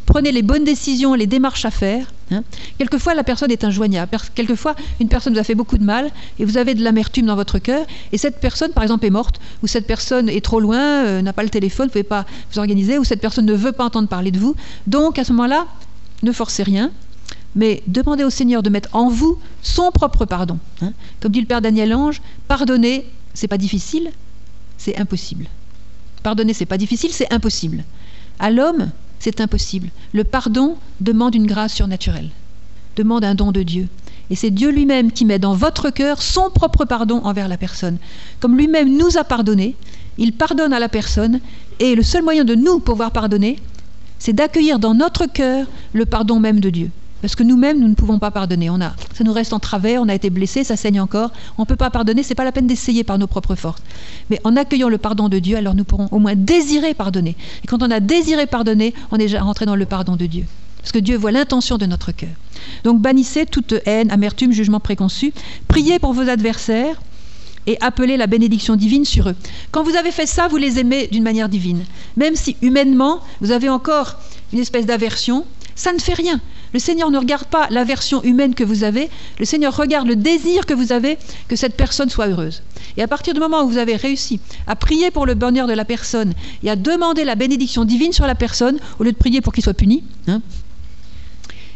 [0.08, 2.08] prenez les bonnes décisions, les démarches à faire.
[2.32, 2.44] Hein.
[2.80, 4.18] Quelquefois, la personne est injoignable.
[4.34, 7.36] Quelquefois, une personne vous a fait beaucoup de mal et vous avez de l'amertume dans
[7.36, 7.86] votre cœur.
[8.12, 11.34] Et cette personne, par exemple, est morte, ou cette personne est trop loin, euh, n'a
[11.34, 14.08] pas le téléphone, ne pouvez pas vous organiser, ou cette personne ne veut pas entendre
[14.08, 14.56] parler de vous.
[14.88, 15.68] Donc, à ce moment-là,
[16.24, 16.92] ne forcez rien,
[17.56, 20.58] mais demandez au Seigneur de mettre en vous son propre pardon.
[20.82, 20.94] Hein.
[21.20, 24.12] Comme dit le Père Daniel Ange, pardonner, c'est pas difficile,
[24.78, 25.48] c'est impossible.
[26.24, 27.84] Pardonner, c'est pas difficile, c'est impossible.
[28.40, 29.90] À l'homme, c'est impossible.
[30.14, 32.30] Le pardon demande une grâce surnaturelle,
[32.96, 33.88] demande un don de Dieu.
[34.30, 37.98] Et c'est Dieu lui-même qui met dans votre cœur son propre pardon envers la personne.
[38.40, 39.76] Comme lui-même nous a pardonné,
[40.18, 41.40] il pardonne à la personne,
[41.80, 43.58] et le seul moyen de nous pouvoir pardonner,
[44.20, 46.92] c'est d'accueillir dans notre cœur le pardon même de Dieu.
[47.22, 48.70] Parce que nous-mêmes, nous ne pouvons pas pardonner.
[48.70, 51.32] On a, ça nous reste en travers, on a été blessé, ça saigne encore.
[51.58, 53.82] On ne peut pas pardonner, c'est pas la peine d'essayer par nos propres forces.
[54.30, 57.36] Mais en accueillant le pardon de Dieu, alors nous pourrons au moins désirer pardonner.
[57.64, 60.46] Et quand on a désiré pardonner, on est déjà rentré dans le pardon de Dieu.
[60.80, 62.30] Parce que Dieu voit l'intention de notre cœur.
[62.84, 65.34] Donc bannissez toute haine, amertume, jugement préconçu.
[65.68, 67.02] Priez pour vos adversaires
[67.66, 69.36] et appelez la bénédiction divine sur eux.
[69.72, 71.84] Quand vous avez fait ça, vous les aimez d'une manière divine.
[72.16, 74.16] Même si humainement, vous avez encore
[74.54, 75.46] une espèce d'aversion,
[75.76, 76.40] ça ne fait rien.
[76.74, 79.10] Le Seigneur ne regarde pas la version humaine que vous avez,
[79.40, 82.62] le Seigneur regarde le désir que vous avez que cette personne soit heureuse.
[82.98, 85.74] Et à partir du moment où vous avez réussi à prier pour le bonheur de
[85.74, 89.42] la personne et à demander la bénédiction divine sur la personne, au lieu de prier
[89.42, 90.42] pour qu'il soit puni, hein,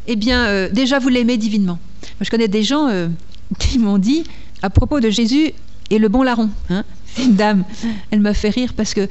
[0.07, 1.79] eh bien, euh, déjà, vous l'aimez divinement.
[2.03, 3.07] Moi, je connais des gens euh,
[3.59, 4.23] qui m'ont dit,
[4.61, 5.51] à propos de Jésus
[5.89, 7.65] et le bon larron, hein, c'est une dame,
[8.11, 9.07] elle m'a fait rire parce que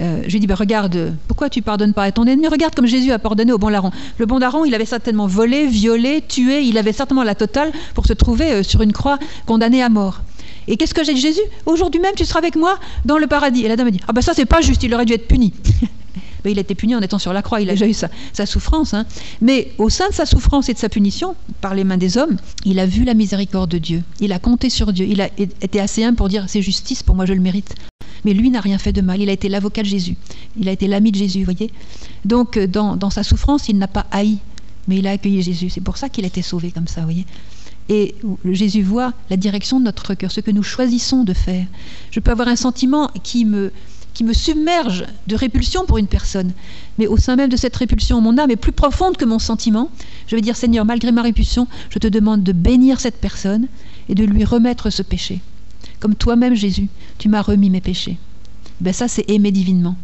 [0.00, 2.46] euh, je lui dit, bah, regarde, pourquoi tu pardonnes pas à ton ennemi?
[2.48, 3.90] Regarde comme Jésus a pardonné au bon larron.
[4.18, 8.06] Le bon larron, il avait certainement volé, violé, tué, il avait certainement la totale pour
[8.06, 10.22] se trouver euh, sur une croix condamné à mort.
[10.68, 11.40] Et qu'est-ce que j'ai dit Jésus?
[11.66, 13.64] Aujourd'hui même, tu seras avec moi dans le paradis.
[13.64, 15.26] Et la dame a dit, ah ben ça c'est pas juste, il aurait dû être
[15.26, 15.52] puni.
[16.44, 18.08] ben, il a été puni en étant sur la croix, il a déjà eu sa,
[18.32, 18.94] sa souffrance.
[18.94, 19.06] Hein.
[19.40, 22.36] Mais au sein de sa souffrance et de sa punition, par les mains des hommes,
[22.64, 24.02] il a vu la miséricorde de Dieu.
[24.20, 25.06] Il a compté sur Dieu.
[25.08, 27.74] Il a été assez humble pour dire, c'est justice, pour moi je le mérite.
[28.24, 29.20] Mais lui n'a rien fait de mal.
[29.20, 30.16] Il a été l'avocat de Jésus.
[30.58, 31.70] Il a été l'ami de Jésus, vous voyez.
[32.24, 34.38] Donc, euh, dans, sa souffrance, il n'a pas haï,
[34.86, 35.70] mais il a accueilli Jésus.
[35.70, 37.26] C'est pour ça qu'il a été sauvé comme ça, vous voyez.
[37.88, 38.14] Et
[38.44, 41.66] Jésus voit la direction de notre cœur, ce que nous choisissons de faire.
[42.10, 43.72] Je peux avoir un sentiment qui me,
[44.12, 46.52] qui me submerge de répulsion pour une personne.
[46.98, 49.90] Mais au sein même de cette répulsion, mon âme est plus profonde que mon sentiment.
[50.26, 53.68] Je vais dire, Seigneur, malgré ma répulsion, je te demande de bénir cette personne
[54.10, 55.40] et de lui remettre ce péché
[56.00, 56.88] comme toi-même Jésus,
[57.18, 58.18] tu m'as remis mes péchés.
[58.80, 59.96] Ben ça, c'est aimer divinement.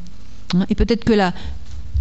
[0.55, 1.33] Hein, et peut-être que la,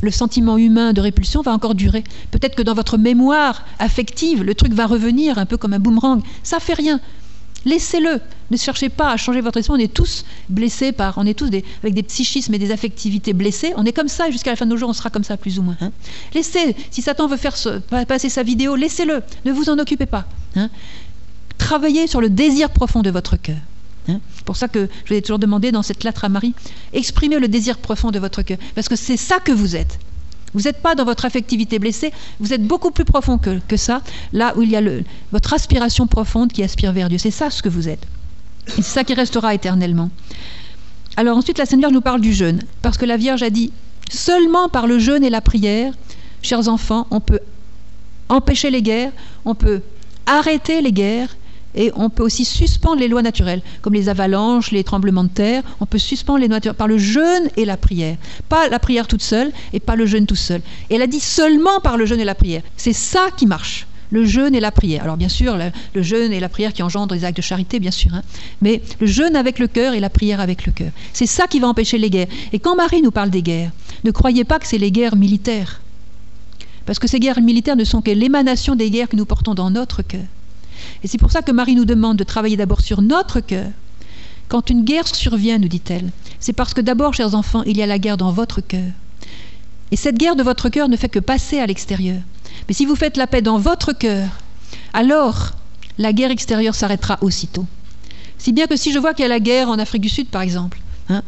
[0.02, 2.04] le sentiment humain de répulsion va encore durer.
[2.32, 6.22] Peut-être que dans votre mémoire affective, le truc va revenir un peu comme un boomerang.
[6.44, 7.00] Ça fait rien.
[7.66, 8.20] Laissez-le.
[8.52, 9.74] Ne cherchez pas à changer votre esprit.
[9.76, 11.50] On est tous blessés par, on est tous
[11.82, 13.74] avec des psychismes et des affectivités blessées.
[13.78, 15.60] On est comme ça jusqu'à la fin de nos jours, on sera comme ça plus
[15.60, 15.78] ou moins.
[15.80, 15.92] Hein.
[16.34, 16.76] Laissez.
[16.92, 17.56] Si Satan veut faire
[18.08, 19.24] passer sa vidéo, laissez-le.
[19.46, 20.26] Ne vous en occupez pas.
[20.56, 20.70] Hein.
[21.58, 23.58] Travaillez sur le désir profond de votre cœur.
[24.08, 24.20] Hein.
[24.36, 26.54] C'est pour ça que je vous ai toujours demandé dans cette lettre à Marie,
[26.94, 30.00] exprimez le désir profond de votre cœur, parce que c'est ça que vous êtes.
[30.54, 34.02] Vous n'êtes pas dans votre affectivité blessée, vous êtes beaucoup plus profond que, que ça,
[34.34, 37.18] là où il y a le, votre aspiration profonde qui aspire vers Dieu.
[37.18, 38.06] C'est ça ce que vous êtes.
[38.78, 40.10] Et c'est ça qui restera éternellement.
[41.16, 43.72] Alors ensuite, la Vierge nous parle du jeûne, parce que la Vierge a dit,
[44.12, 45.94] seulement par le jeûne et la prière,
[46.42, 47.40] chers enfants, on peut
[48.30, 49.12] empêcher les guerres,
[49.46, 49.82] on peut
[50.26, 51.36] arrêter les guerres,
[51.76, 55.64] et on peut aussi suspendre les lois naturelles, comme les avalanches, les tremblements de terre.
[55.80, 58.18] On peut suspendre les lois naturelles par le jeûne et la prière.
[58.50, 60.62] Pas la prière toute seule et pas le jeûne tout seul.
[60.90, 62.62] Elle a dit seulement par le jeûne et la prière.
[62.78, 63.88] C'est ça qui marche.
[64.12, 65.02] Le jeûne et la prière.
[65.04, 67.90] Alors bien sûr, le, jeûne et la prière qui engendrent des actes de charité, bien
[67.90, 68.14] sûr.
[68.14, 68.22] Hein.
[68.62, 70.92] mais le jeûne avec le cœur et la prière avec le cœur.
[71.14, 72.28] C'est ça qui va empêcher les guerres.
[72.52, 73.72] Et quand Marie nous parle des guerres,
[74.04, 75.82] ne croyez pas que c'est les guerres militaires.
[76.86, 79.72] Parce que ces guerres militaires ne sont que l'émanation des guerres que nous portons dans
[79.72, 80.26] notre cœur.
[81.04, 83.68] Et c'est pour ça que Marie nous demande de travailler d'abord sur notre cœur.
[84.48, 87.86] Quand une guerre survient, nous dit-elle, c'est parce que d'abord, chers enfants, il y a
[87.86, 88.92] la guerre dans votre cœur.
[89.92, 92.22] Et cette guerre de votre cœur ne fait que passer à l'extérieur.
[92.68, 94.28] Mais si vous faites la paix dans votre cœur,
[94.94, 95.52] alors
[95.98, 97.66] la guerre extérieure s'arrêtera aussitôt.
[98.38, 100.28] Si bien que si je vois qu'il y a la guerre en Afrique du Sud,
[100.28, 101.22] par exemple, hein,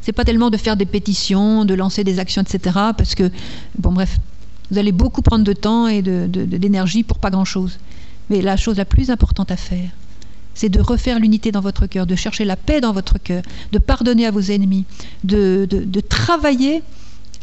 [0.00, 2.78] c'est pas tellement de faire des pétitions, de lancer des actions, etc.
[2.96, 3.30] Parce que,
[3.78, 4.18] bon, bref,
[4.70, 7.78] vous allez beaucoup prendre de temps et d'énergie pour pas grand-chose.
[8.30, 9.90] Mais la chose la plus importante à faire,
[10.54, 13.78] c'est de refaire l'unité dans votre cœur, de chercher la paix dans votre cœur, de
[13.78, 14.84] pardonner à vos ennemis,
[15.24, 16.82] de, de, travailler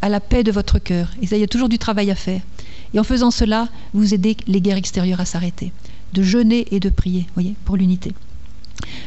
[0.00, 1.08] à la paix de votre cœur.
[1.20, 2.40] Et ça, il y a toujours du travail à faire.
[2.94, 5.72] Et en faisant cela, vous aidez les guerres extérieures à s'arrêter,
[6.14, 8.12] de jeûner et de prier, voyez, pour l'unité.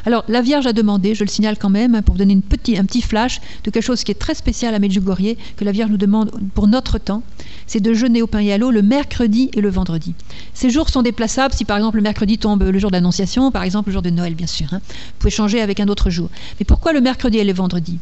[0.05, 3.41] Alors, la Vierge a demandé, je le signale quand même, pour donner un petit flash
[3.63, 6.67] de quelque chose qui est très spécial à Medjugorje, que la Vierge nous demande pour
[6.67, 7.23] notre temps,
[7.67, 10.13] c'est de jeûner au pain et à l'eau le mercredi et le vendredi.
[10.53, 13.89] Ces jours sont déplaçables si par exemple le mercredi tombe le jour d'Annonciation, par exemple
[13.89, 14.67] le jour de Noël, bien sûr.
[14.73, 14.81] Hein.
[14.87, 16.29] Vous pouvez changer avec un autre jour.
[16.59, 17.97] Mais pourquoi le mercredi et le vendredi?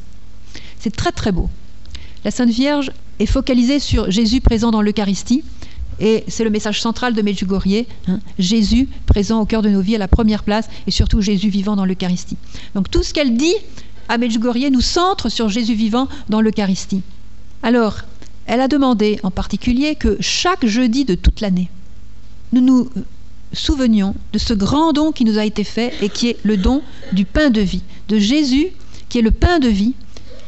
[0.79, 1.49] C'est très très beau.
[2.25, 5.43] La Sainte Vierge est focalisée sur Jésus présent dans l'Eucharistie,
[5.99, 8.19] et c'est le message central de Medjugorje, hein.
[8.39, 11.75] Jésus présent au cœur de nos vies à la première place, et surtout Jésus vivant
[11.75, 12.37] dans l'Eucharistie.
[12.75, 13.55] Donc tout ce qu'elle dit
[14.09, 17.01] à Medjugorje nous centre sur Jésus vivant dans l'Eucharistie.
[17.61, 17.99] Alors,
[18.45, 21.69] elle a demandé en particulier que chaque jeudi de toute l'année,
[22.51, 22.89] nous nous
[23.53, 26.81] souvenions de ce grand don qui nous a été fait et qui est le don
[27.13, 28.67] du pain de vie, de Jésus
[29.09, 29.93] qui est le pain de vie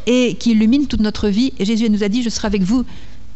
[0.07, 1.53] et qui illumine toute notre vie.
[1.59, 2.83] Et Jésus nous a dit, je serai avec vous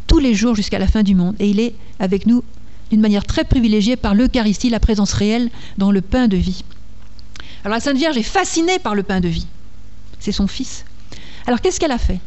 [0.09, 1.35] tous les jours jusqu'à la fin du monde.
[1.39, 2.43] Et il est avec nous
[2.89, 6.65] d'une manière très privilégiée par l'Eucharistie, la présence réelle dans le pain de vie.
[7.63, 9.47] Alors la Sainte Vierge est fascinée par le pain de vie.
[10.19, 10.83] C'est son fils.
[11.45, 12.19] Alors qu'est-ce qu'elle a fait?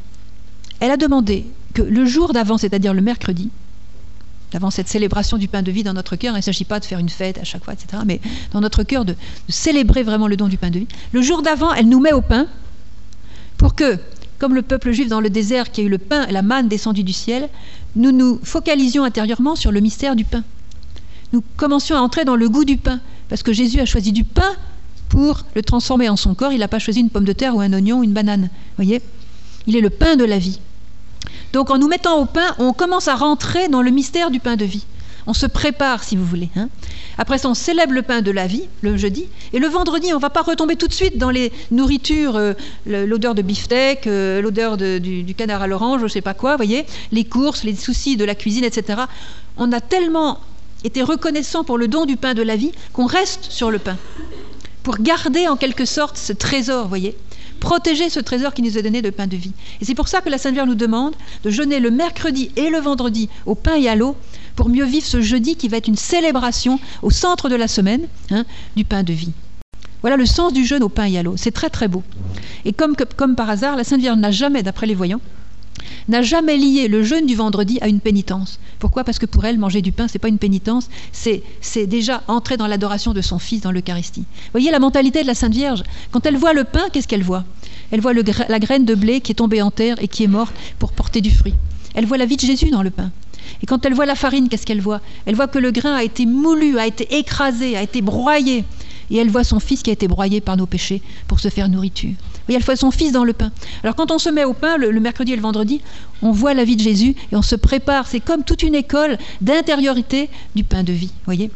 [0.81, 3.51] Elle a demandé que le jour d'avant, c'est-à-dire le mercredi,
[4.55, 6.85] avant cette célébration du pain de vie dans notre cœur, il ne s'agit pas de
[6.85, 8.21] faire une fête à chaque fois, etc., mais
[8.53, 10.89] dans notre cœur de, de célébrer vraiment le don du pain de vie.
[11.13, 12.47] Le jour d'avant, elle nous met au pain
[13.57, 13.99] pour que,
[14.43, 16.67] comme le peuple juif dans le désert qui a eu le pain et la manne
[16.67, 17.49] descendue du ciel,
[17.95, 20.43] nous nous focalisions intérieurement sur le mystère du pain.
[21.33, 24.25] Nous commencions à entrer dans le goût du pain, parce que Jésus a choisi du
[24.25, 24.51] pain
[25.09, 26.51] pour le transformer en son corps.
[26.51, 28.51] Il n'a pas choisi une pomme de terre ou un oignon ou une banane.
[28.75, 29.01] Voyez
[29.69, 30.59] Il est le pain de la vie.
[31.53, 34.57] Donc en nous mettant au pain, on commence à rentrer dans le mystère du pain
[34.57, 34.85] de vie.
[35.27, 36.49] On se prépare, si vous voulez.
[36.57, 36.69] Hein.
[37.19, 39.27] Après ça, on célèbre le pain de la vie, le jeudi.
[39.53, 42.55] Et le vendredi, on ne va pas retomber tout de suite dans les nourritures, euh,
[42.87, 46.85] l'odeur de beefsteak, euh, l'odeur du, canard à l'orange, je ne sais pas quoi, voyez,
[47.13, 49.03] les courses, les soucis de la cuisine, etc.
[49.57, 50.41] On a tellement
[50.85, 53.97] été reconnaissant pour le don du pain de la vie qu'on reste sur le pain.
[54.83, 57.17] Pour garder en quelque sorte ce trésor, voyez
[57.63, 59.53] protéger ce trésor qui nous est donné de pain de vie.
[59.81, 62.71] Et c'est pour ça que la Sainte Vierge nous demande de jeûner le mercredi et
[62.71, 64.17] le vendredi au pain et à l'eau
[64.57, 68.09] pour mieux vivre ce jeudi qui va être une célébration au centre de la semaine
[68.33, 68.45] hein,
[68.75, 69.31] du pain de vie.
[70.01, 71.35] Voilà le sens du jeûne au pain et à l'eau.
[71.37, 72.03] C'est très très beau.
[72.65, 75.21] Et comme, comme par hasard, la Sainte Vierge n'a jamais, d'après les voyants,
[76.09, 78.59] n'a jamais lié le jeûne du vendredi à une pénitence.
[78.79, 79.05] Pourquoi?
[79.05, 82.57] Parce que pour elle, manger du pain, c'est pas une pénitence, c'est, c'est déjà entrer
[82.57, 84.25] dans l'adoration de son Fils dans l'Eucharistie.
[84.53, 85.83] Voyez la mentalité de la Sainte Vierge?
[86.11, 87.45] Quand elle voit le pain, qu'est-ce qu'elle voit?
[87.91, 90.55] Elle voit la graine de blé qui est tombée en terre et qui est morte
[90.79, 91.55] pour porter du fruit.
[91.95, 93.11] Elle voit la vie de Jésus dans le pain.
[93.63, 95.01] Et quand elle voit la farine, qu'est-ce qu'elle voit?
[95.27, 98.65] Elle voit que le grain a été moulu, a été écrasé, a été broyé
[99.11, 101.69] et elle voit son fils qui a été broyé par nos péchés pour se faire
[101.69, 102.15] nourriture.
[102.49, 103.51] Oui, elle voit son fils dans le pain.
[103.83, 105.81] Alors quand on se met au pain le, mercredi et le vendredi,
[106.23, 108.07] on voit la vie de Jésus et on se prépare.
[108.07, 111.13] C'est comme toute une école d'intériorité du pain de vie.
[111.27, 111.51] Voyez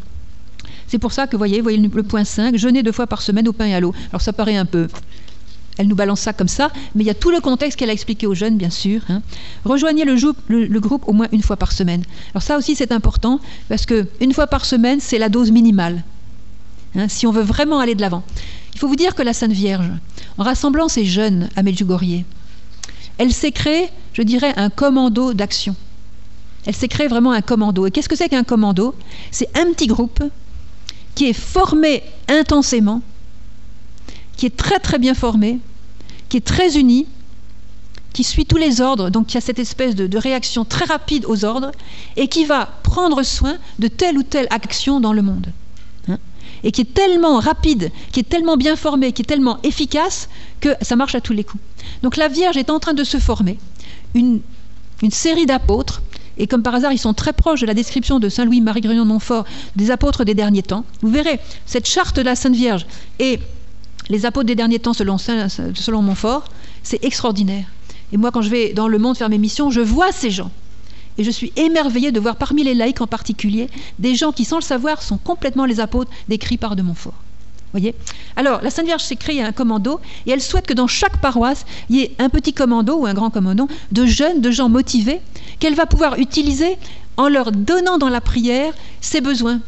[0.88, 3.52] c'est pour ça que, voyez, voyez le, point 5, jeûner deux fois par semaine au
[3.52, 3.92] pain et à l'eau.
[4.10, 4.86] Alors ça paraît un peu
[5.78, 7.92] elle nous balance ça comme ça, mais il y a tout le contexte qu'elle a
[7.92, 9.02] expliqué aux jeunes, bien sûr.
[9.08, 9.22] Hein.
[9.64, 10.16] Rejoignez le,
[10.48, 12.02] le, groupe au moins une fois par semaine.
[12.32, 16.02] Alors ça aussi c'est important parce que une fois par semaine c'est la dose minimale.
[16.94, 18.22] Hein, si on veut vraiment aller de l'avant.
[18.72, 19.90] Il faut vous dire que la Sainte Vierge,
[20.38, 22.24] en rassemblant ces jeunes à Medjugorje,
[23.18, 25.74] elle s'est créée, je dirais, un commando d'action.
[26.66, 27.86] Elle s'est créée vraiment un commando.
[27.86, 28.94] Et qu'est-ce que c'est qu'un commando?
[29.30, 30.22] C'est un petit groupe
[31.14, 33.02] qui est formé intensément,
[34.36, 35.60] qui est très très bien formé,
[36.28, 37.06] qui est très uni,
[38.12, 41.24] qui suit tous les ordres, donc qui a cette espèce de, de, réaction très rapide
[41.26, 41.70] aux ordres,
[42.16, 45.46] et qui va prendre soin de telle ou telle action dans le monde
[46.66, 50.70] et qui est tellement rapide, qui est tellement bien formé, qui est tellement efficace que
[50.82, 51.62] ça marche à tous les coups.
[52.02, 53.56] Donc la Vierge est en train de se former
[54.14, 54.40] une,
[55.10, 56.02] série d'apôtres
[56.38, 59.04] et comme par hasard, ils sont très proches de la description de Saint Louis-Marie Grignon
[59.04, 59.44] de Montfort
[59.76, 60.84] des apôtres des derniers temps.
[61.02, 62.84] Vous verrez, cette charte de la Sainte Vierge
[63.20, 63.38] et
[64.08, 66.46] les apôtres des derniers temps selon, selon Montfort,
[66.82, 67.66] c'est extraordinaire.
[68.12, 70.50] Et moi, quand je vais dans le monde faire mes missions, je vois ces gens.
[71.18, 74.56] Et je suis émerveillée de voir parmi les laïcs en particulier des gens qui, sans
[74.56, 77.14] le savoir, sont complètement les apôtres décrits par de Montfort.
[77.72, 77.94] Voyez?
[78.36, 81.66] Alors, la Sainte Vierge s'est créée un commando et elle souhaite que dans chaque paroisse,
[81.90, 85.20] il y ait un petit commando ou un grand commando de jeunes, de gens motivés,
[85.58, 86.78] qu'elle va pouvoir utiliser
[87.16, 89.60] en leur donnant dans la prière ses besoins,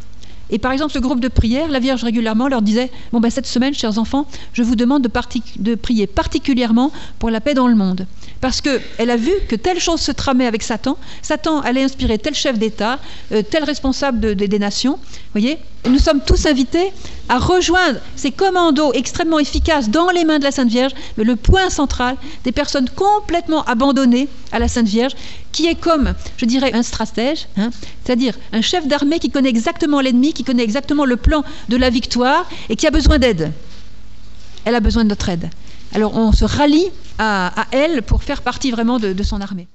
[0.50, 3.46] et par exemple, ce groupe de prière, la Vierge régulièrement leur disait Bon, ben, cette
[3.46, 5.10] semaine, chers enfants, je vous demande de,
[5.58, 8.06] de prier particulièrement pour la paix dans le monde.
[8.40, 10.96] Parce qu'elle a vu que telle chose se tramait avec Satan.
[11.22, 13.00] Satan allait inspirer tel chef d'État,
[13.32, 14.98] euh, tel responsable des nations.
[15.32, 15.58] voyez?
[15.88, 16.92] Nous sommes tous invités
[17.28, 21.36] à rejoindre ces commandos extrêmement efficaces dans les mains de la Sainte Vierge, mais le
[21.36, 25.14] point central des personnes complètement abandonnées à la Sainte Vierge,
[25.50, 27.70] qui est comme, je dirais, un stratège, hein,
[28.04, 31.90] c'est-à-dire un chef d'armée qui connaît exactement l'ennemi, qui connaît exactement le plan de la
[31.90, 33.52] victoire et qui a besoin d'aide.
[34.64, 35.48] Elle a besoin de notre aide.
[35.92, 36.86] Alors on se rallie
[37.18, 39.68] à, elle pour faire partie vraiment de son armée.